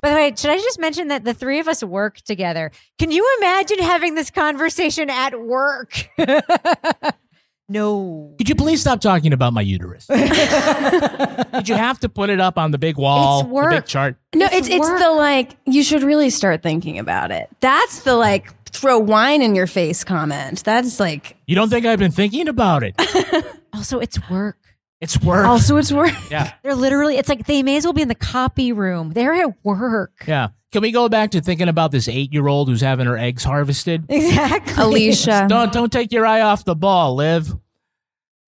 [0.00, 2.72] By the way, should I just mention that the three of us work together?
[2.98, 6.08] Can you imagine having this conversation at work?
[7.70, 8.34] no.
[8.36, 10.06] Could you please stop talking about my uterus?
[10.08, 14.16] Did you have to put it up on the big wall, It's the big chart?
[14.34, 17.48] No, it's it's, the like you should really start thinking about it.
[17.60, 20.64] That's the like throw wine in your face comment.
[20.64, 22.94] That's like You don't think I've been thinking about it?
[23.72, 24.58] Also, it's work.
[25.00, 25.46] It's work.
[25.46, 26.12] also it's work.
[26.28, 26.52] Yeah.
[26.64, 29.12] They're literally, it's like they may as well be in the copy room.
[29.12, 30.24] They're at work.
[30.26, 30.48] Yeah.
[30.72, 34.04] Can we go back to thinking about this eight-year-old who's having her eggs harvested?
[34.08, 34.74] Exactly.
[34.82, 35.46] Alicia.
[35.48, 37.52] Don't don't take your eye off the ball, Liv.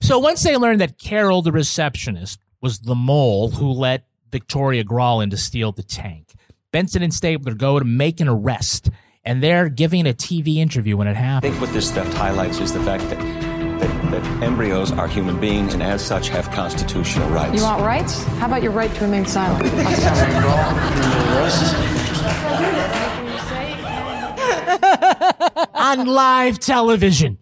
[0.01, 5.23] So once they learned that Carol, the receptionist, was the mole who let Victoria Grawl
[5.23, 6.35] in to steal the tank,
[6.71, 8.89] Benson and Stabler go to make an arrest,
[9.25, 11.51] and they're giving a TV interview when it happens.
[11.51, 13.19] I think what this theft highlights is the fact that
[13.83, 17.57] that, that embryos are human beings and as such have constitutional rights.
[17.57, 18.23] You want rights?
[18.25, 19.63] How about your right to remain silent?
[25.75, 27.39] on live television.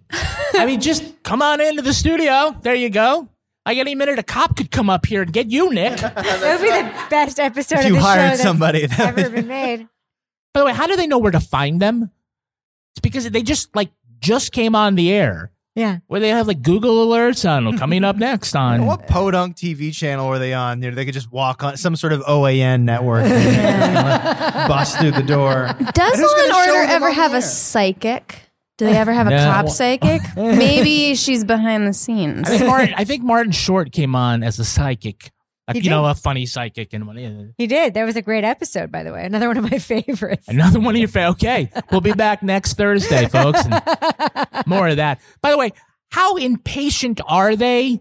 [0.54, 2.54] I mean, just come on into the studio.
[2.62, 3.28] There you go.
[3.66, 6.00] Like any minute, a cop could come up here and get you, Nick.
[6.00, 9.00] That would be the best episode If of you the hired show that's somebody, that
[9.00, 9.88] ever would- been made.
[10.52, 12.10] By the way, how do they know where to find them?
[12.94, 15.52] It's because they just like just came on the air.
[15.80, 15.98] Yeah.
[16.08, 20.28] Where they have like Google alerts on coming up next on What podunk TV channel
[20.28, 20.82] were they on?
[20.82, 23.94] You know, they could just walk on some sort of OAN network, and
[24.68, 25.74] bust through the door.
[25.94, 28.42] Does And Law and Order ever have the a psychic?
[28.76, 29.44] Do they ever have a No.
[29.44, 30.22] cop psychic?
[30.36, 32.48] Maybe she's behind the scenes.
[32.48, 35.32] I think Martin, I think Martin Short came on as a psychic.
[35.74, 37.94] Like, you know, a funny psychic and one- He did.
[37.94, 39.24] That was a great episode, by the way.
[39.24, 40.48] Another one of my favorites.
[40.48, 41.70] another one of your fa- okay.
[41.90, 43.62] We'll be back next Thursday, folks.
[44.66, 45.20] More of that.
[45.42, 45.72] By the way,
[46.10, 48.00] how impatient are they?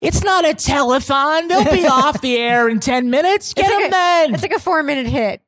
[0.00, 1.48] It's not a telethon.
[1.48, 3.52] They'll be off the air in 10 minutes.
[3.54, 4.34] Get It's them a- then.
[4.34, 5.42] It's like a four minute hit.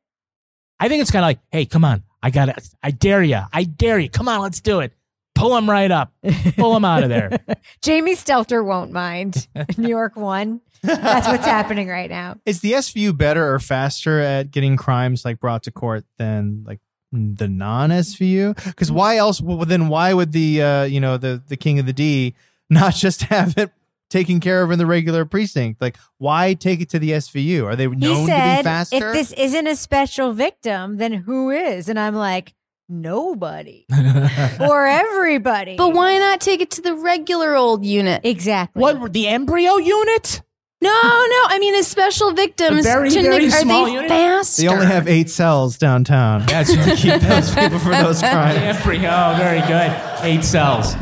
[0.79, 2.03] I think it's kind of like, hey, come on.
[2.23, 3.41] I got to I dare you.
[3.53, 4.09] I dare you.
[4.11, 4.93] Come on, let's do it.
[5.35, 6.13] Pull them right up.
[6.57, 7.39] Pull them out of there.
[7.81, 9.47] Jamie Stelter won't mind.
[9.79, 10.61] New York won.
[10.83, 12.37] That's what's happening right now.
[12.47, 16.81] Is the SVU better or faster at getting crimes like brought to court than like
[17.13, 18.55] the non SVU?
[18.65, 19.41] Because why else?
[19.41, 22.35] Well, then why would the uh, you know the the king of the D
[22.71, 23.71] not just have it
[24.09, 25.81] taken care of in the regular precinct?
[25.81, 27.65] Like why take it to the SVU?
[27.65, 29.09] Are they known He to be faster?
[29.09, 31.89] if this isn't a special victim, then who is?
[31.89, 32.55] And I'm like,
[32.91, 33.87] nobody
[34.61, 35.77] or everybody.
[35.77, 38.23] But why not take it to the regular old unit?
[38.25, 38.81] Exactly.
[38.81, 40.43] What, the embryo unit?
[40.83, 41.43] No, no.
[41.49, 44.09] I mean, as special victims, very, to very Nick- are small they unit?
[44.09, 44.63] faster?
[44.63, 46.47] they only have eight cells downtown.
[46.47, 48.59] That's to keep those people for those crimes.
[48.59, 50.25] Embryo, oh, very good.
[50.25, 50.95] Eight cells.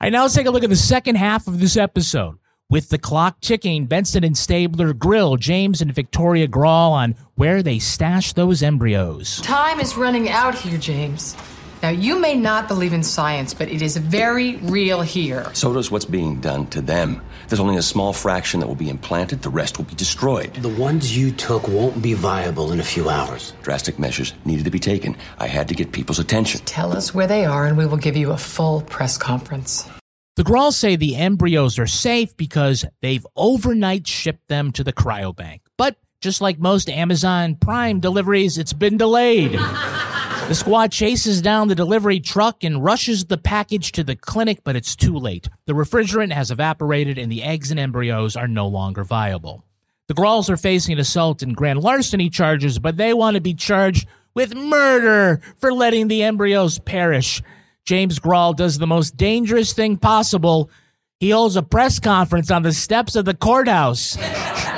[0.00, 2.38] I now let's take a look at the second half of this episode.
[2.68, 7.78] With the clock ticking, Benson and Stabler grill James and Victoria Grawl on where they
[7.78, 9.40] stashed those embryos.
[9.42, 11.36] Time is running out here, James.
[11.82, 15.48] Now, you may not believe in science, but it is very real here.
[15.54, 17.22] So does what's being done to them.
[17.48, 20.54] There's only a small fraction that will be implanted, the rest will be destroyed.
[20.54, 23.52] The ones you took won't be viable in a few hours.
[23.62, 25.16] Drastic measures needed to be taken.
[25.38, 26.60] I had to get people's attention.
[26.64, 29.88] Tell us where they are, and we will give you a full press conference.
[30.36, 35.60] The Grawls say the embryos are safe because they've overnight shipped them to the cryobank.
[35.78, 39.58] But just like most Amazon Prime deliveries, it's been delayed.
[40.48, 44.76] The squad chases down the delivery truck and rushes the package to the clinic, but
[44.76, 45.48] it's too late.
[45.64, 49.64] The refrigerant has evaporated and the eggs and embryos are no longer viable.
[50.06, 54.06] The Grawls are facing assault and grand larceny charges, but they want to be charged
[54.34, 57.42] with murder for letting the embryos perish.
[57.84, 60.70] James Grawl does the most dangerous thing possible.
[61.18, 64.16] He holds a press conference on the steps of the courthouse.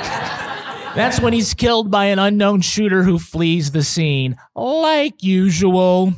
[0.99, 6.13] That's when he's killed by an unknown shooter who flees the scene, like usual.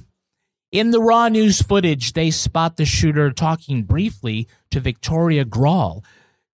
[0.72, 6.04] In the raw news footage, they spot the shooter talking briefly to Victoria Grawl.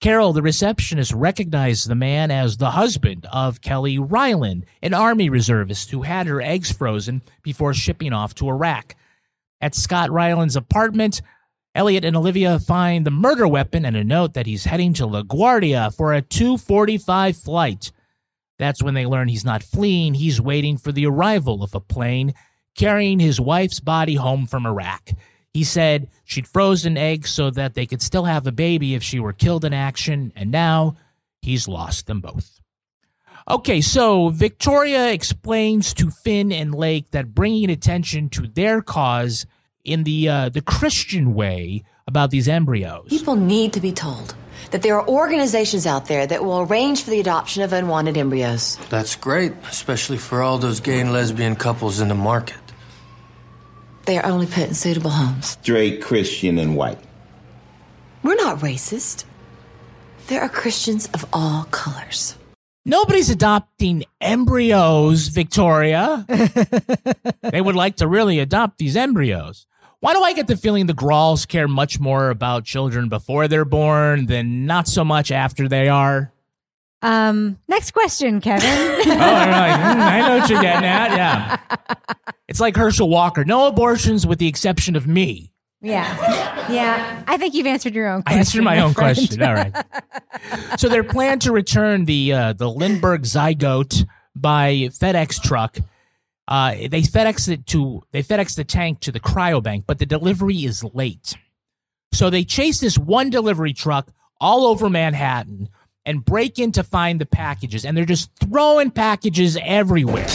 [0.02, 5.92] Carol, the receptionist, recognized the man as the husband of Kelly Ryland, an Army reservist
[5.92, 8.98] who had her eggs frozen before shipping off to Iraq.
[9.62, 11.22] At Scott Ryland's apartment,
[11.74, 15.96] Elliot and Olivia find the murder weapon and a note that he's heading to LaGuardia
[15.96, 17.94] for a 245 flight.
[18.60, 22.34] That's when they learn he's not fleeing, he's waiting for the arrival of a plane
[22.76, 25.10] carrying his wife's body home from Iraq.
[25.54, 29.20] He said she'd frozen eggs so that they could still have a baby if she
[29.20, 30.96] were killed in action, and now
[31.42, 32.62] he's lost them both.
[33.50, 39.46] Okay, so Victoria explains to Finn and Lake that bringing attention to their cause
[39.84, 43.08] in the uh, the Christian way about these embryos.
[43.10, 44.36] People need to be told
[44.72, 48.78] that there are organizations out there that will arrange for the adoption of unwanted embryos.
[48.90, 52.58] That's great, especially for all those gay and lesbian couples in the market.
[54.06, 55.58] They are only put in suitable homes.
[55.62, 57.00] Straight, Christian, and white.
[58.24, 59.26] We're not racist.
[60.28, 62.36] There are Christians of all colors.
[62.86, 66.26] Nobody's adopting embryos, Victoria.
[67.42, 69.68] they would like to really adopt these embryos.
[70.00, 73.66] Why do I get the feeling the Grawls care much more about children before they're
[73.66, 76.32] born than not so much after they are?
[77.02, 78.68] Um, next question, Kevin.
[78.70, 81.12] oh, like, mm, I know what you're getting at.
[81.18, 81.58] Yeah.
[82.50, 83.44] It's like Herschel Walker.
[83.44, 85.52] No abortions with the exception of me.
[85.82, 86.70] yeah.
[86.72, 87.24] Yeah.
[87.28, 88.38] I think you've answered your own question.
[88.38, 89.18] I answered my own friend.
[89.18, 89.44] question.
[89.44, 89.76] All right.
[90.80, 95.78] so their plan to return the uh, the Lindbergh zygote by FedEx truck.
[96.48, 100.64] Uh, they FedEx it to they FedEx the tank to the cryobank, but the delivery
[100.64, 101.36] is late.
[102.14, 105.70] So they chase this one delivery truck all over Manhattan
[106.06, 110.28] and break in to find the packages, and they're just throwing packages everywhere.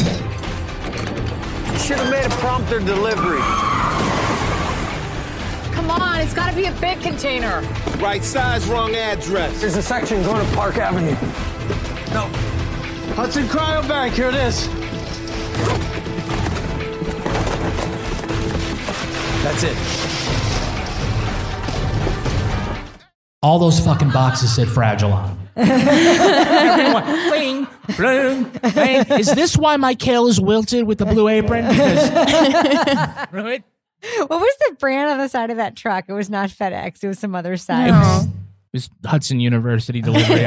[1.78, 3.40] Should have made a prompter delivery.
[5.72, 7.62] Come on, it's got to be a big container.
[7.98, 9.60] Right size, wrong address.
[9.60, 11.16] There's a section going to Park Avenue.
[12.12, 12.28] No.
[13.14, 14.68] Hudson Cryobank, here it is.
[19.52, 19.76] That's it.
[23.42, 25.38] All those fucking boxes said fragile on 'em.
[25.56, 29.18] Everyone, bling, bling, bling.
[29.20, 31.68] Is this why my kale is wilted with the blue apron?
[31.68, 32.08] Because,
[33.32, 33.62] right?
[34.18, 36.06] What was the brand on the side of that truck?
[36.08, 37.04] It was not FedEx.
[37.04, 37.88] It was some other side.
[37.88, 38.30] It was, it
[38.72, 40.44] was Hudson University delivery.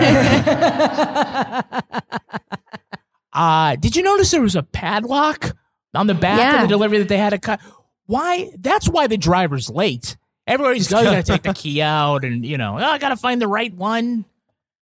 [3.34, 5.56] uh, did you notice there was a padlock
[5.93, 6.56] on the back Yeah.
[6.56, 7.60] of the delivery that they had to cut?
[8.06, 8.51] Why?
[8.58, 10.18] That's why the driver's late.
[10.47, 13.41] Everybody's going to take the key out and, you know, oh, I got to find
[13.41, 14.26] the right one.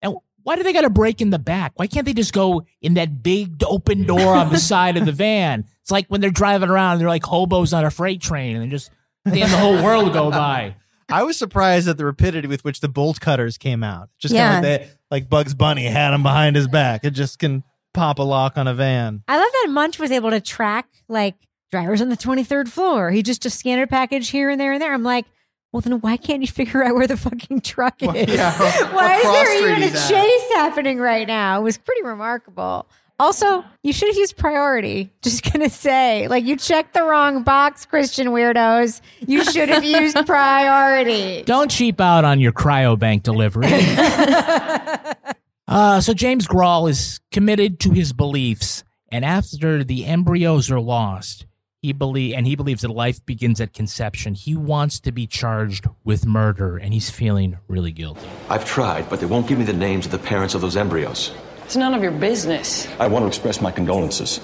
[0.01, 1.73] And why do they got to break in the back?
[1.75, 5.11] Why can't they just go in that big open door on the side of the
[5.11, 5.65] van?
[5.81, 8.69] It's like when they're driving around, they're like hobos on a freight train and they
[8.69, 8.91] just,
[9.25, 10.75] damn, the whole world go by.
[11.11, 14.09] I was surprised at the rapidity with which the bolt cutters came out.
[14.19, 14.53] Just Yeah.
[14.61, 17.03] kind of like they, like Bugs Bunny had them behind his back.
[17.03, 17.63] It just can
[17.95, 19.23] pop a lock on a van.
[19.27, 21.33] I love that Munch was able to track like
[21.71, 23.11] drivers on the 23rd floor.
[23.11, 24.93] He just scanned a scanner package here and there and there.
[24.93, 25.25] I'm like,
[25.71, 28.27] well, then why can't you figure out where the fucking truck is?
[28.27, 28.57] yeah,
[28.93, 31.59] why is there even a he's chase happening right now?
[31.59, 32.87] It was pretty remarkable.
[33.19, 35.11] Also, you should have used priority.
[35.21, 39.01] Just gonna say, like, you checked the wrong box, Christian weirdos.
[39.27, 41.43] You should have used priority.
[41.43, 43.67] Don't cheap out on your cryobank delivery.
[45.67, 51.45] uh, so James Grawl is committed to his beliefs, and after the embryos are lost,
[51.81, 54.33] he believe and he believes that life begins at conception.
[54.33, 58.27] He wants to be charged with murder, and he's feeling really guilty.
[58.49, 61.33] I've tried, but they won't give me the names of the parents of those embryos.
[61.63, 62.87] It's none of your business.
[62.99, 64.41] I want to express my condolences.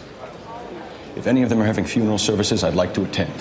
[1.16, 3.34] If any of them are having funeral services, I'd like to attend.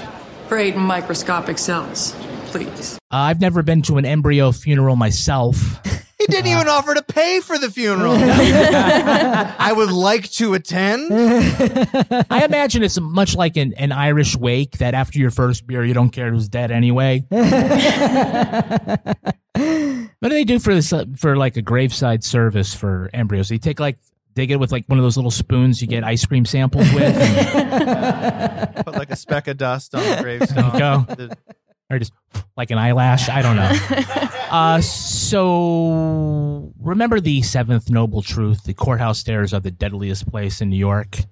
[0.49, 2.13] For eight microscopic cells,
[2.47, 2.99] please.
[3.13, 5.81] Uh, I've never been to an embryo funeral myself.
[6.27, 8.15] He didn't even offer to pay for the funeral.
[8.19, 11.13] I would like to attend.
[12.31, 15.93] I imagine it's much like an, an Irish wake that after your first beer, you
[15.93, 17.25] don't care who's dead anyway.
[17.29, 17.39] what
[19.55, 20.93] do they do for this?
[20.93, 23.49] uh, For like a graveside service for embryos?
[23.49, 23.99] They take like
[24.35, 27.15] dig it with like one of those little spoons you get ice cream samples with.
[27.17, 30.79] and Put like a speck of dust on the gravestone.
[30.79, 31.05] go.
[31.09, 31.37] The-
[31.91, 32.13] or just
[32.57, 33.29] like an eyelash.
[33.29, 33.73] I don't know.
[34.55, 40.71] Uh, so remember the seventh noble truth: the courthouse stairs are the deadliest place in
[40.71, 41.11] New York.
[41.11, 41.25] Did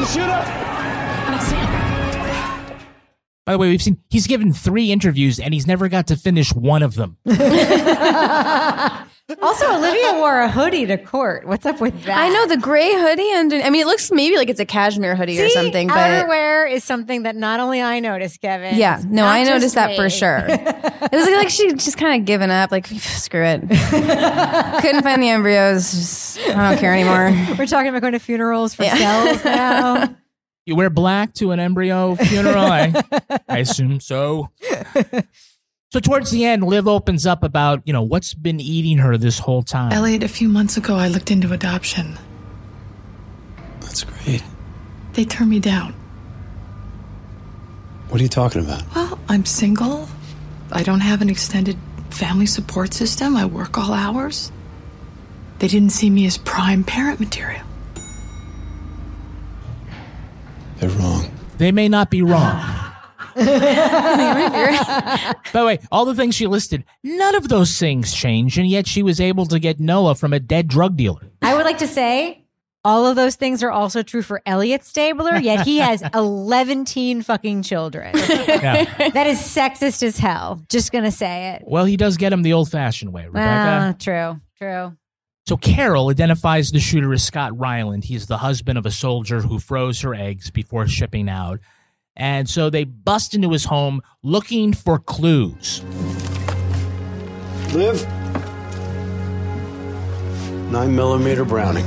[0.00, 1.73] you shoot See the shooter?
[3.46, 6.52] By the way, we've seen he's given three interviews and he's never got to finish
[6.54, 7.18] one of them.
[9.40, 11.46] Also, Olivia wore a hoodie to court.
[11.46, 12.18] What's up with that?
[12.18, 13.56] I know the gray hoodie under.
[13.56, 16.84] I mean, it looks maybe like it's a cashmere hoodie or something, but outerwear is
[16.84, 18.76] something that not only I noticed, Kevin.
[18.76, 20.44] yeah, no, I noticed that for sure.
[20.48, 23.60] it was like she just kind of given up, like screw it.
[24.82, 25.90] Couldn't find the embryos.
[25.90, 27.30] Just, I don't care anymore.
[27.58, 28.96] We're talking about going to funerals for Yeah.
[28.98, 30.16] cells now.
[30.66, 32.64] You wear black to an embryo funeral?
[32.64, 32.94] I,
[33.48, 34.50] I assume so.
[35.92, 39.38] So towards the end, Liv opens up about, you know, what's been eating her this
[39.38, 39.92] whole time.
[39.92, 42.18] Elliot, a few months ago, I looked into adoption.
[43.80, 44.42] That's great.
[45.12, 45.92] They turned me down.
[48.08, 48.82] What are you talking about?
[48.94, 50.08] Well, I'm single.
[50.72, 51.76] I don't have an extended
[52.10, 53.36] family support system.
[53.36, 54.50] I work all hours.
[55.58, 57.62] They didn't see me as prime parent material.
[60.86, 61.24] They're wrong.
[61.56, 62.62] They may not be wrong.
[63.36, 63.42] By
[65.54, 69.02] the way, all the things she listed, none of those things changed, and yet she
[69.02, 71.30] was able to get Noah from a dead drug dealer.
[71.40, 72.44] I would like to say
[72.84, 77.22] all of those things are also true for Elliot Stabler, yet he has 11 teen
[77.22, 78.12] fucking children.
[78.14, 78.84] Yeah.
[79.14, 80.62] That is sexist as hell.
[80.68, 81.62] Just gonna say it.
[81.66, 83.40] Well, he does get him the old fashioned way, Rebecca.
[83.40, 84.94] Ah, true, true.
[85.46, 88.04] So Carol identifies the shooter as Scott Ryland.
[88.04, 91.60] He's the husband of a soldier who froze her eggs before shipping out.
[92.16, 95.82] And so they bust into his home looking for clues.
[97.74, 98.06] Liv?
[100.70, 101.84] Nine millimeter Browning.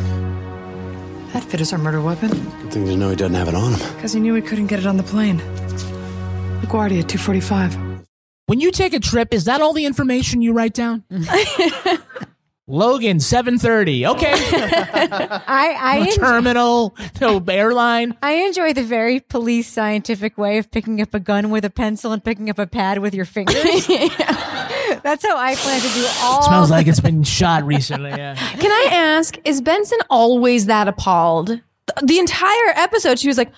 [1.34, 2.30] That fit as our murder weapon
[2.62, 3.96] Good thing to know he doesn't have it on him.
[3.96, 5.40] because he knew he couldn't get it on the plane.
[6.62, 8.06] LaGuardia, 245.
[8.46, 11.04] When you take a trip, is that all the information you write down?
[12.70, 14.06] Logan, seven thirty.
[14.06, 18.18] Okay, I I no enjoy, terminal, no airline.
[18.22, 22.12] I enjoy the very police scientific way of picking up a gun with a pencil
[22.12, 23.56] and picking up a pad with your fingers.
[25.04, 26.42] That's how I plan to do all.
[26.44, 28.10] Smells like it's been shot recently.
[28.10, 28.36] Yeah.
[28.36, 31.48] Can I ask, is Benson always that appalled?
[31.48, 33.52] The, the entire episode, she was like,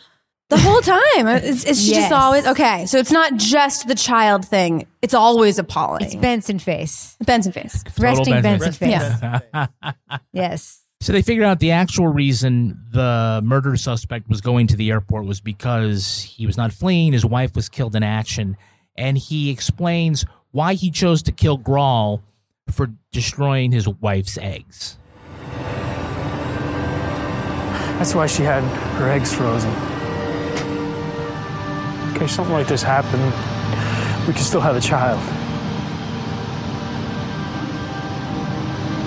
[0.49, 1.27] the whole time.
[1.43, 2.09] Is, is she Yes.
[2.09, 2.85] just always okay?
[2.87, 4.87] So it's not just the child thing.
[5.01, 6.03] It's always appalling.
[6.05, 7.15] It's Benson face.
[7.23, 7.83] Benson face.
[7.99, 8.89] Resting Benson face.
[8.89, 9.39] Yeah.
[10.33, 10.81] Yes.
[11.01, 15.25] So they figured out the actual reason the murder suspect was going to the airport
[15.25, 17.13] was because he was not fleeing.
[17.13, 18.57] His wife was killed in action.
[18.97, 22.21] And he explains why he chose to kill Grawl
[22.69, 24.97] for destroying his wife's eggs.
[27.97, 28.63] That's why she had
[28.97, 29.71] her eggs frozen.
[32.19, 33.23] In case something like this happened,
[34.27, 35.19] we could still have a child.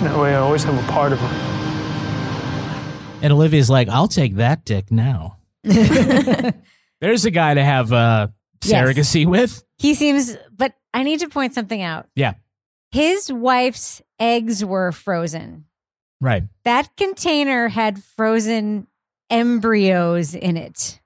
[0.03, 3.19] That way I always have a part of her.
[3.23, 5.37] And Olivia's like, I'll take that dick now.
[5.63, 8.29] There's a guy to have uh,
[8.65, 8.83] Yes.
[8.85, 9.63] surrogacy with.
[9.79, 12.07] He seems, but I need to point something out.
[12.17, 12.35] Yeah,
[12.93, 15.67] His wife's eggs were frozen.
[16.21, 16.45] right.
[16.65, 18.87] That container had frozen
[19.31, 21.01] embryos in it.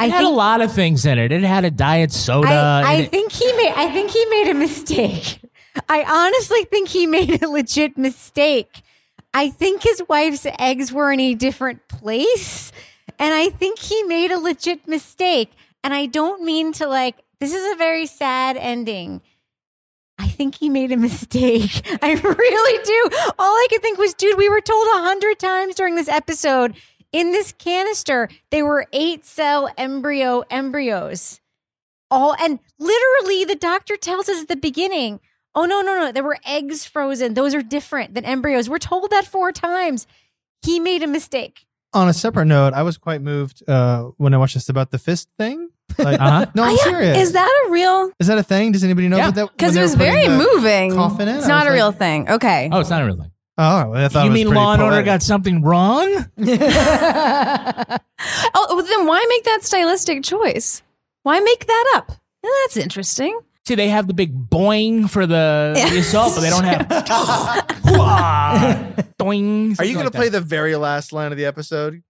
[0.00, 1.32] It had a lot of things in it.
[1.32, 2.48] It had a diet soda.
[2.48, 3.72] I, I think he made.
[3.74, 5.40] I think he made a mistake.
[5.88, 8.82] I honestly think he made a legit mistake.
[9.32, 12.72] I think his wife's eggs were in a different place,
[13.18, 15.52] and I think he made a legit mistake.
[15.82, 17.16] And I don't mean to like.
[17.38, 19.20] This is a very sad ending.
[20.18, 21.82] I think he made a mistake.
[22.02, 23.16] I really do.
[23.38, 26.74] All I could think was, dude, we were told a hundred times during this episode
[27.16, 31.40] in this canister, they were eight cell embryo embryos.
[32.10, 35.20] All and literally the doctor tells us at the beginning,
[35.54, 37.32] oh no, no, no, there were eggs frozen.
[37.32, 38.68] Those are different than embryos.
[38.68, 40.06] We're told that four times.
[40.62, 41.66] He made a mistake.
[41.94, 44.98] On a separate note, I was quite moved uh, when I watched this about the
[44.98, 45.70] fist thing.
[45.98, 46.46] Like, Uh-huh.
[46.54, 47.16] No, I'm serious.
[47.16, 48.10] Is that a real?
[48.20, 48.72] Is that a thing?
[48.72, 49.28] Does anybody know Yeah.
[49.28, 49.52] about that?
[49.52, 50.92] Because it was very moving.
[50.92, 51.36] Coffin in?
[51.36, 52.28] It's not was a real thing.
[52.28, 52.68] Okay.
[52.70, 53.30] oh, it's not a real thing.
[53.58, 56.26] Oh, I thought You it was mean pretty Law and Order got something wrong?
[58.58, 60.82] Oh, well, then why make that stylistic choice?
[61.22, 62.10] Why make that up?
[62.42, 63.38] Well, that's interesting.
[63.66, 66.88] See, they have the big boing for the, the assault, but they don't have.
[69.18, 69.76] Doing.
[69.78, 72.02] Are you going to play the very last line of the episode?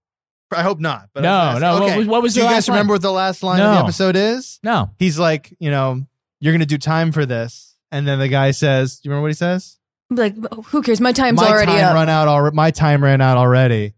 [0.53, 1.09] I hope not.
[1.13, 3.03] But No, no, asking- what was- what was Do the you last guys remember what
[3.03, 4.61] the last line of the episode is?
[4.63, 4.91] No.
[4.99, 6.07] He's like, you know,
[6.41, 9.23] you're going to do time for this, and then the guy says, "Do you remember
[9.23, 9.76] what he says?"
[10.11, 10.35] Be Like,
[10.67, 11.01] who cares?
[11.01, 11.95] My time's my already time up.
[11.95, 12.55] run out already.
[12.57, 13.95] My time ran out already,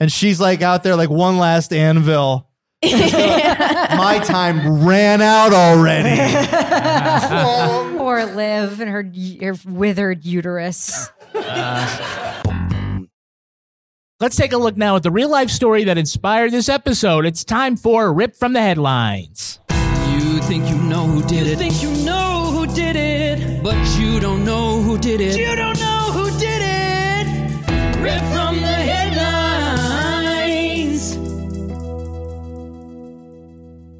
[0.00, 2.48] and she's like out there like one last anvil.
[2.82, 6.16] my time ran out already.
[7.98, 9.04] Poor Liv and her,
[9.40, 11.08] her withered uterus.
[14.18, 17.24] Let's take a look now at the real life story that inspired this episode.
[17.26, 19.58] It's time for Rip from the Headlines.
[20.10, 21.50] You think you know who did it.
[21.50, 23.62] You think you know who did it.
[23.62, 25.38] But you don't know who did it.
[25.38, 27.26] You don't know who did it.
[27.98, 29.16] Rip from the headlines.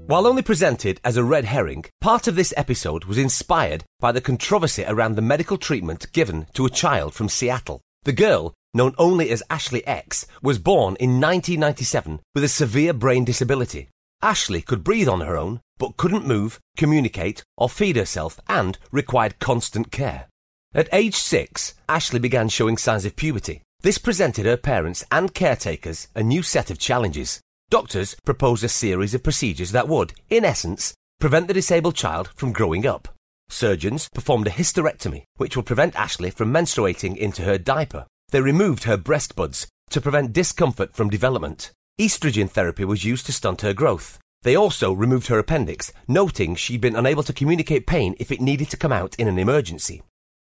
[0.07, 4.21] While only presented as a red herring, part of this episode was inspired by the
[4.21, 7.81] controversy around the medical treatment given to a child from Seattle.
[8.03, 13.25] The girl, known only as Ashley X, was born in 1997 with a severe brain
[13.25, 13.89] disability.
[14.21, 19.39] Ashley could breathe on her own, but couldn't move, communicate, or feed herself and required
[19.39, 20.27] constant care.
[20.75, 23.61] At age six, Ashley began showing signs of puberty.
[23.83, 27.41] This presented her parents and caretakers a new set of challenges.
[27.69, 32.53] Doctors proposed a series of procedures that would, in essence, prevent the disabled child from
[32.53, 33.09] growing up.
[33.51, 38.07] Surgeons performed a hysterectomy, which would prevent Ashley from menstruating into her diaper.
[38.31, 41.71] They removed her breast buds to prevent discomfort from development.
[42.01, 44.19] Estrogen therapy was used to stunt her growth.
[44.41, 48.71] They also removed her appendix, noting she'd been unable to communicate pain if it needed
[48.71, 50.03] to come out in an emergency.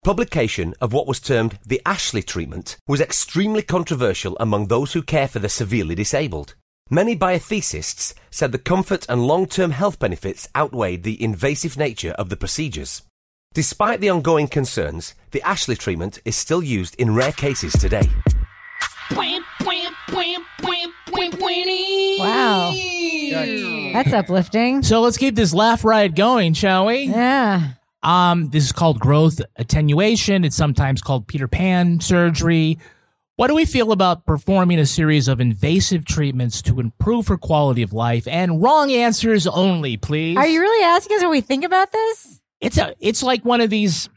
[0.06, 5.28] Publication of what was termed the Ashley treatment was extremely controversial among those who care
[5.28, 6.53] for the severely disabled.
[6.91, 12.38] Many bioethicists said the comfort and long-term health benefits outweighed the invasive nature of the
[12.38, 13.01] procedures.
[13.56, 18.08] Despite the ongoing concerns, the Ashley treatment is still used in rare cases today.
[22.20, 22.76] Wow.
[23.93, 24.84] That's uplifting.
[24.84, 27.06] So let's keep this laugh riot going, shall we?
[27.06, 27.70] Yeah.
[28.06, 30.45] Um, this is called growth attenuation.
[30.45, 32.78] It's sometimes called Peter Pan surgery.
[33.36, 37.82] What do we feel about performing a series of invasive treatments to improve her quality
[37.82, 38.28] of life?
[38.28, 40.38] And wrong answers only, please.
[40.38, 42.39] Are you really asking us what we think about this?
[42.62, 44.08] It's a it's like one of these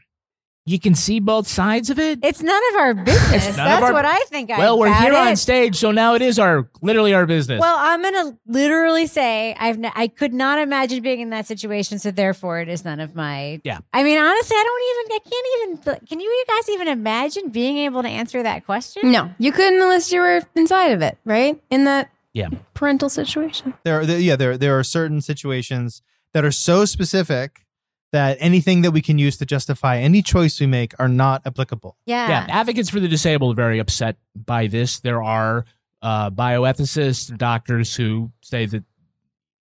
[0.69, 2.19] you can see both sides of it.
[2.21, 3.55] It's none of our business.
[3.55, 4.49] That's our- what I think.
[4.49, 5.17] Well, we're here it.
[5.17, 7.59] on stage, so now it is our literally our business.
[7.59, 11.97] Well, I'm gonna literally say I've n- I could not imagine being in that situation,
[11.97, 13.59] so therefore it is none of my.
[13.63, 13.79] Yeah.
[13.93, 15.09] I mean, honestly, I don't even.
[15.11, 16.07] I can't even.
[16.07, 19.11] Can you you guys even imagine being able to answer that question?
[19.11, 21.59] No, you couldn't unless you were inside of it, right?
[21.71, 22.49] In that yeah.
[22.75, 23.73] parental situation.
[23.83, 26.03] There, there yeah, there there are certain situations
[26.33, 27.65] that are so specific
[28.11, 31.95] that anything that we can use to justify any choice we make are not applicable.
[32.05, 34.99] Yeah, advocates for the disabled are very upset by this.
[34.99, 35.65] There are
[36.01, 38.83] uh, bioethicists, doctors who say that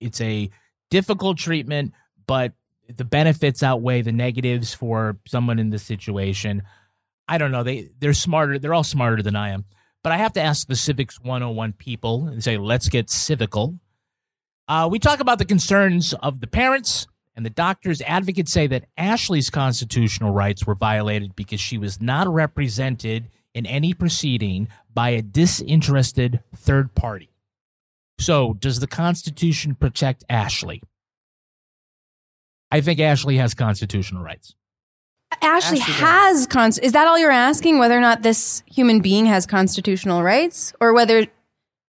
[0.01, 0.51] it's a
[0.91, 1.93] difficult treatment,
[2.27, 2.53] but
[2.89, 6.63] the benefits outweigh the negatives for someone in this situation.
[7.29, 7.63] I don't know.
[7.63, 8.59] They they're smarter.
[8.59, 9.67] They're all smarter than I am.
[10.03, 13.79] But I have to ask the Civics 101 people and say, let's get civical.
[14.69, 17.07] Uh, we talk about the concerns of the parents
[17.39, 18.03] and the doctors.
[18.03, 23.95] Advocates say that Ashley's constitutional rights were violated because she was not represented in any
[23.95, 27.31] proceeding by a disinterested third party.
[28.19, 30.83] So, does the Constitution protect Ashley?
[32.73, 34.57] I think Ashley has constitutional rights.
[35.41, 36.79] Ashley, Ashley has cons.
[36.81, 37.79] Is that all you're asking?
[37.79, 41.29] Whether or not this human being has constitutional rights, or whether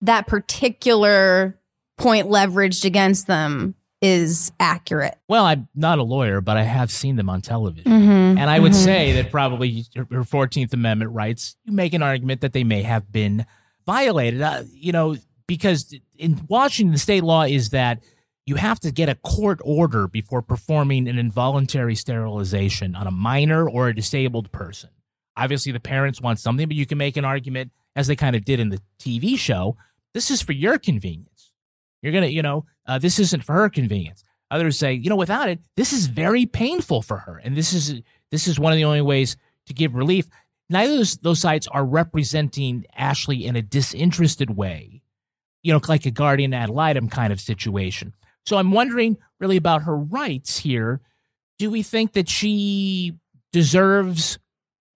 [0.02, 1.58] that particular
[1.98, 5.18] point leveraged against them is accurate?
[5.28, 7.91] Well, I'm not a lawyer, but I have seen them on television.
[7.91, 8.84] Mhm, And I would mhm.
[8.84, 12.84] say that probably her her 14th Amendment rights, you make an argument that they may
[12.84, 13.45] have been
[13.86, 14.41] violated.
[14.41, 18.04] Uh, you know, because in Washington, the state law is that
[18.45, 23.70] you have to get a court order before performing an involuntary sterilization on a minor
[23.70, 24.89] or a disabled person.
[25.38, 28.43] Obviously, the parents want something, but you can make an argument, as they kind of
[28.43, 29.78] did in the TV show,
[30.14, 31.39] this is for your convenience.
[32.02, 34.24] You're going to, you know, uh, this isn't for her convenience.
[34.52, 37.39] Others say, you know, without it, this is very painful for her.
[37.43, 39.38] And this is this is one of the only ways
[39.68, 40.28] to give relief.
[40.70, 45.02] Neither of those, those sides are representing Ashley in a disinterested way,
[45.64, 48.14] you know, like a guardian ad litem kind of situation.
[48.45, 51.02] So I'm wondering really about her rights here.
[51.58, 53.14] Do we think that she
[53.52, 54.39] deserves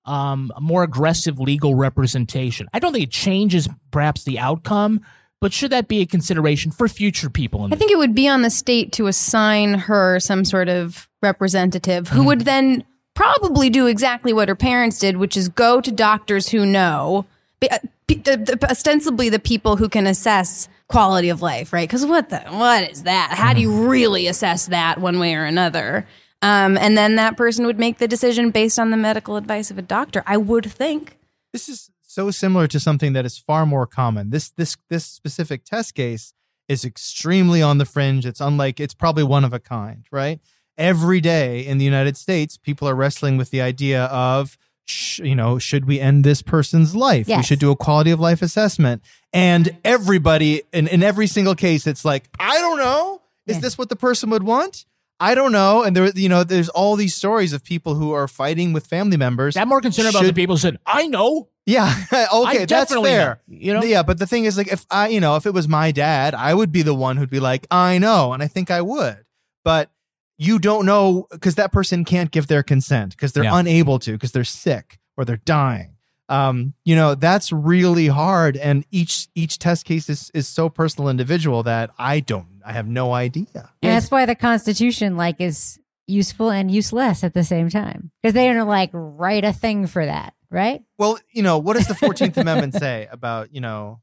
[0.04, 2.68] um, more aggressive legal representation?
[2.72, 5.00] I don't think it changes perhaps the outcome,
[5.42, 7.64] but should that be a consideration for future people?
[7.64, 11.08] In I think it would be on the state to assign her some sort of
[11.20, 12.84] representative who would then
[13.14, 17.26] probably do exactly what her parents did, which is go to doctors who know,
[17.60, 21.88] be- uh, be- the- the- ostensibly the people who can assess quality of life, right?
[21.88, 23.32] Because what the what is that?
[23.32, 26.06] How do you really assess that one way or another?
[26.40, 29.78] Um, and then that person would make the decision based on the medical advice of
[29.78, 30.22] a doctor.
[30.26, 31.18] I would think.
[31.52, 34.30] This is so similar to something that is far more common.
[34.30, 36.34] This this this specific test case
[36.68, 38.26] is extremely on the fringe.
[38.26, 40.38] It's unlike it's probably one of a kind, right?
[40.76, 45.34] Every day in the United States, people are wrestling with the idea of sh- you
[45.34, 47.28] know, should we end this person's life?
[47.38, 49.02] We should do a quality of life assessment.
[49.32, 53.22] And everybody in, in every single case, it's like, I don't know.
[53.46, 54.84] Is this what the person would want?
[55.18, 55.82] I don't know.
[55.82, 59.16] And there, you know, there's all these stories of people who are fighting with family
[59.16, 59.56] members.
[59.56, 61.48] I'm more concerned about the people who said, I know.
[61.66, 61.94] Yeah.
[62.12, 63.40] okay, I that's definitely fair.
[63.48, 63.82] know, you know?
[63.82, 66.34] Yeah, but the thing is, like, if I, you know, if it was my dad,
[66.34, 69.24] I would be the one who'd be like, I know, and I think I would.
[69.64, 69.90] But
[70.38, 73.58] you don't know because that person can't give their consent because they're Yeah.
[73.58, 75.90] unable to because they're sick or they're dying.
[76.28, 81.10] Um, you know, that's really hard, and each each test case is is so personal,
[81.10, 83.70] individual that I don't, I have no idea.
[83.82, 85.78] And that's why the Constitution like is
[86.12, 90.04] useful and useless at the same time because they don't like write a thing for
[90.04, 90.82] that, right?
[90.98, 94.00] Well, you know, what does the Fourteenth Amendment say about you know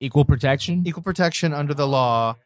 [0.00, 0.82] equal protection?
[0.86, 2.36] Equal protection under the law,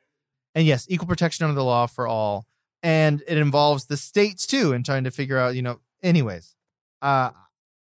[0.54, 2.46] and yes, equal protection under the law for all,
[2.82, 5.80] and it involves the states too in trying to figure out, you know.
[6.02, 6.54] Anyways,
[7.00, 7.30] uh,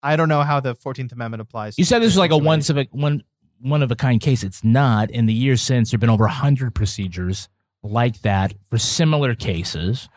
[0.04, 1.78] I don't know how the Fourteenth Amendment applies.
[1.78, 2.46] You said this was like a situation.
[2.46, 3.24] once of a one
[3.62, 4.44] one of a kind case.
[4.44, 5.10] It's not.
[5.12, 7.50] In the years since, there've been over hundred procedures
[7.84, 10.10] like that for similar cases.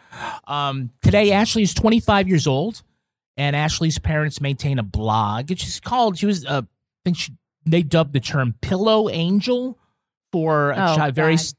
[0.46, 2.82] Um, today, Ashley is 25 years old,
[3.36, 5.48] and Ashley's parents maintain a blog.
[5.56, 6.18] She's called.
[6.18, 6.44] She was.
[6.44, 6.68] Uh, I
[7.04, 7.32] think she.
[7.64, 9.78] They dubbed the term "pillow angel"
[10.32, 11.14] for a Oh, child.
[11.14, 11.32] Very.
[11.36, 11.40] God.
[11.40, 11.54] s-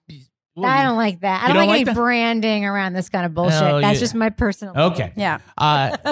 [0.56, 1.43] I don't like that.
[1.43, 1.95] I don't, don't like, like any that?
[1.95, 3.60] branding around this kind of bullshit.
[3.64, 3.99] Oh, That's yeah.
[3.99, 4.78] just my personal.
[4.91, 5.12] Okay.
[5.16, 5.39] Yeah.
[5.58, 5.97] Uh,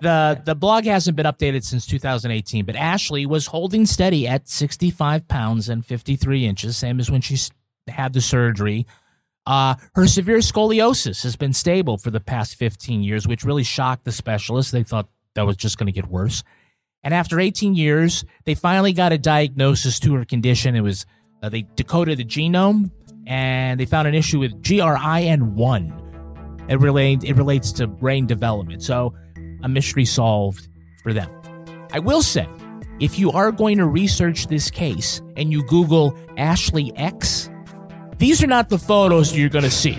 [0.00, 5.26] the the blog hasn't been updated since 2018, but Ashley was holding steady at 65
[5.26, 7.36] pounds and 53 inches, same as when she
[7.88, 8.86] had the surgery.
[9.46, 14.04] Uh, her severe scoliosis has been stable for the past 15 years, which really shocked
[14.04, 14.72] the specialists.
[14.72, 16.42] They thought that was just going to get worse.
[17.04, 20.74] And after 18 years, they finally got a diagnosis to her condition.
[20.74, 21.06] It was
[21.42, 22.90] uh, they decoded the genome
[23.26, 26.02] and they found an issue with GRIN1.
[26.68, 28.82] It relate it relates to brain development.
[28.82, 29.14] So
[29.62, 30.68] a mystery solved
[31.04, 31.30] for them.
[31.92, 32.48] I will say,
[32.98, 37.48] if you are going to research this case and you Google Ashley X,
[38.18, 39.98] these are not the photos you're going to see.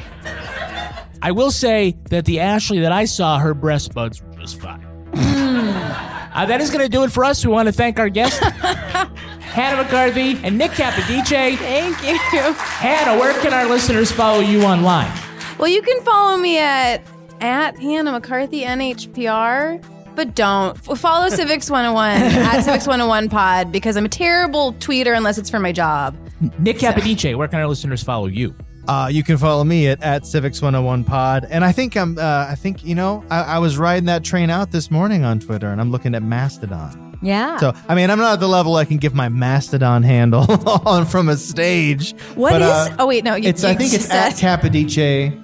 [1.21, 4.83] I will say that the Ashley that I saw, her breast buds were just fine.
[5.13, 7.43] Uh, that is going to do it for us.
[7.43, 8.39] We want to thank our guests,
[9.41, 11.57] Hannah McCarthy and Nick Capodice.
[11.57, 12.53] Thank you.
[12.53, 15.11] Hannah, where can our listeners follow you online?
[15.57, 17.01] Well, you can follow me at
[17.41, 19.83] at Hannah McCarthy NHPR,
[20.15, 25.39] but don't follow Civics 101 at Civics 101 Pod because I'm a terrible tweeter unless
[25.39, 26.15] it's for my job.
[26.59, 28.55] Nick Capodice, where can our listeners follow you?
[28.87, 31.45] Uh, you can follow me at, at Civics 101 Pod.
[31.49, 34.49] And I think I'm, uh, I think, you know, I, I was riding that train
[34.49, 37.17] out this morning on Twitter and I'm looking at Mastodon.
[37.21, 37.57] Yeah.
[37.57, 40.45] So, I mean, I'm not at the level I can give my Mastodon handle
[40.85, 42.13] on from a stage.
[42.35, 42.67] What but, is?
[42.69, 43.35] uh, oh wait, no.
[43.35, 45.43] You, it's, I think it's said- at Capodice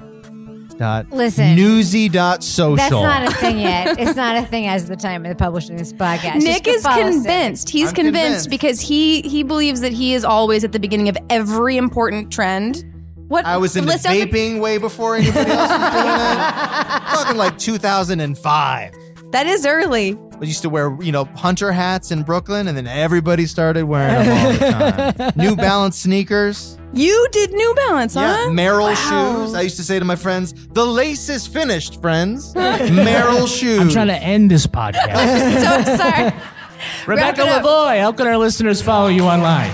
[0.74, 1.56] dot Listen.
[1.56, 2.76] newsy dot social.
[2.76, 4.00] That's not a thing yet.
[4.04, 6.42] It's not a thing as the time of publishing this podcast.
[6.42, 7.14] Nick is follow us.
[7.16, 7.70] convinced.
[7.70, 8.50] He's convinced, convinced.
[8.50, 12.84] because he he believes that he is always at the beginning of every important trend.
[13.30, 17.10] What I was into list out the- vaping way before anybody else was doing that.
[17.16, 18.94] Talking like 2005.
[19.32, 20.18] that is early.
[20.44, 24.26] I used to wear, you know, hunter hats in Brooklyn, and then everybody started wearing
[24.26, 25.32] them all the time.
[25.38, 26.78] New Balance sneakers.
[26.94, 28.50] You did New Balance, Yeah, huh?
[28.50, 29.46] Merrell Wow.
[29.46, 29.54] shoes.
[29.56, 33.80] I used to say to my friends, "The lace is finished, friends." Merrell shoes.
[33.80, 35.16] I'm trying to end this podcast.
[35.16, 36.34] I'm so sorry.
[37.08, 37.48] Rebecca it.
[37.64, 39.72] Lavoie, how can our listeners follow you online?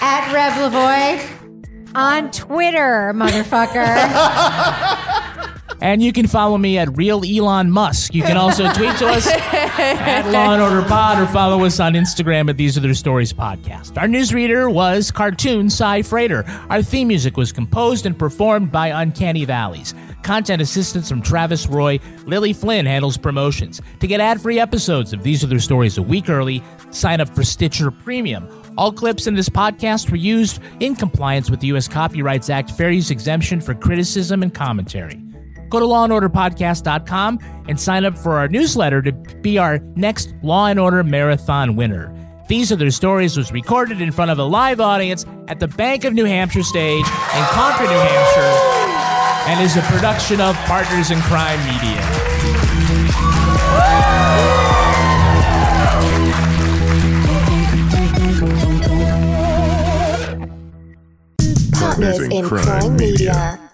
[0.00, 1.20] At Reb Lavoie
[1.96, 3.96] on Twitter, motherfucker.
[5.80, 8.14] And you can follow me at Real Elon Musk.
[8.14, 11.92] You can also tweet to us at Law and Order Pod or follow us on
[11.94, 14.00] Instagram at These Are Their Stories Podcast.
[14.00, 16.44] Our newsreader was cartoon Cy Frater.
[16.70, 19.94] Our theme music was composed and performed by Uncanny Valleys.
[20.22, 22.00] Content assistance from Travis Roy.
[22.24, 23.80] Lily Flynn handles promotions.
[24.00, 27.44] To get ad-free episodes of These Are Their Stories a week early, sign up for
[27.44, 28.48] Stitcher Premium.
[28.76, 31.86] All clips in this podcast were used in compliance with the U.S.
[31.86, 35.25] Copyrights Act fair use exemption for criticism and commentary.
[35.68, 40.78] Go to lawandorderpodcast.com and sign up for our newsletter to be our next Law and
[40.78, 42.12] Order Marathon winner.
[42.48, 46.04] These Are Their Stories was recorded in front of a live audience at the Bank
[46.04, 51.20] of New Hampshire stage in Concord, New Hampshire, and is a production of Partners in
[51.22, 53.06] Crime Media.
[61.72, 63.65] Partners in Crime Media.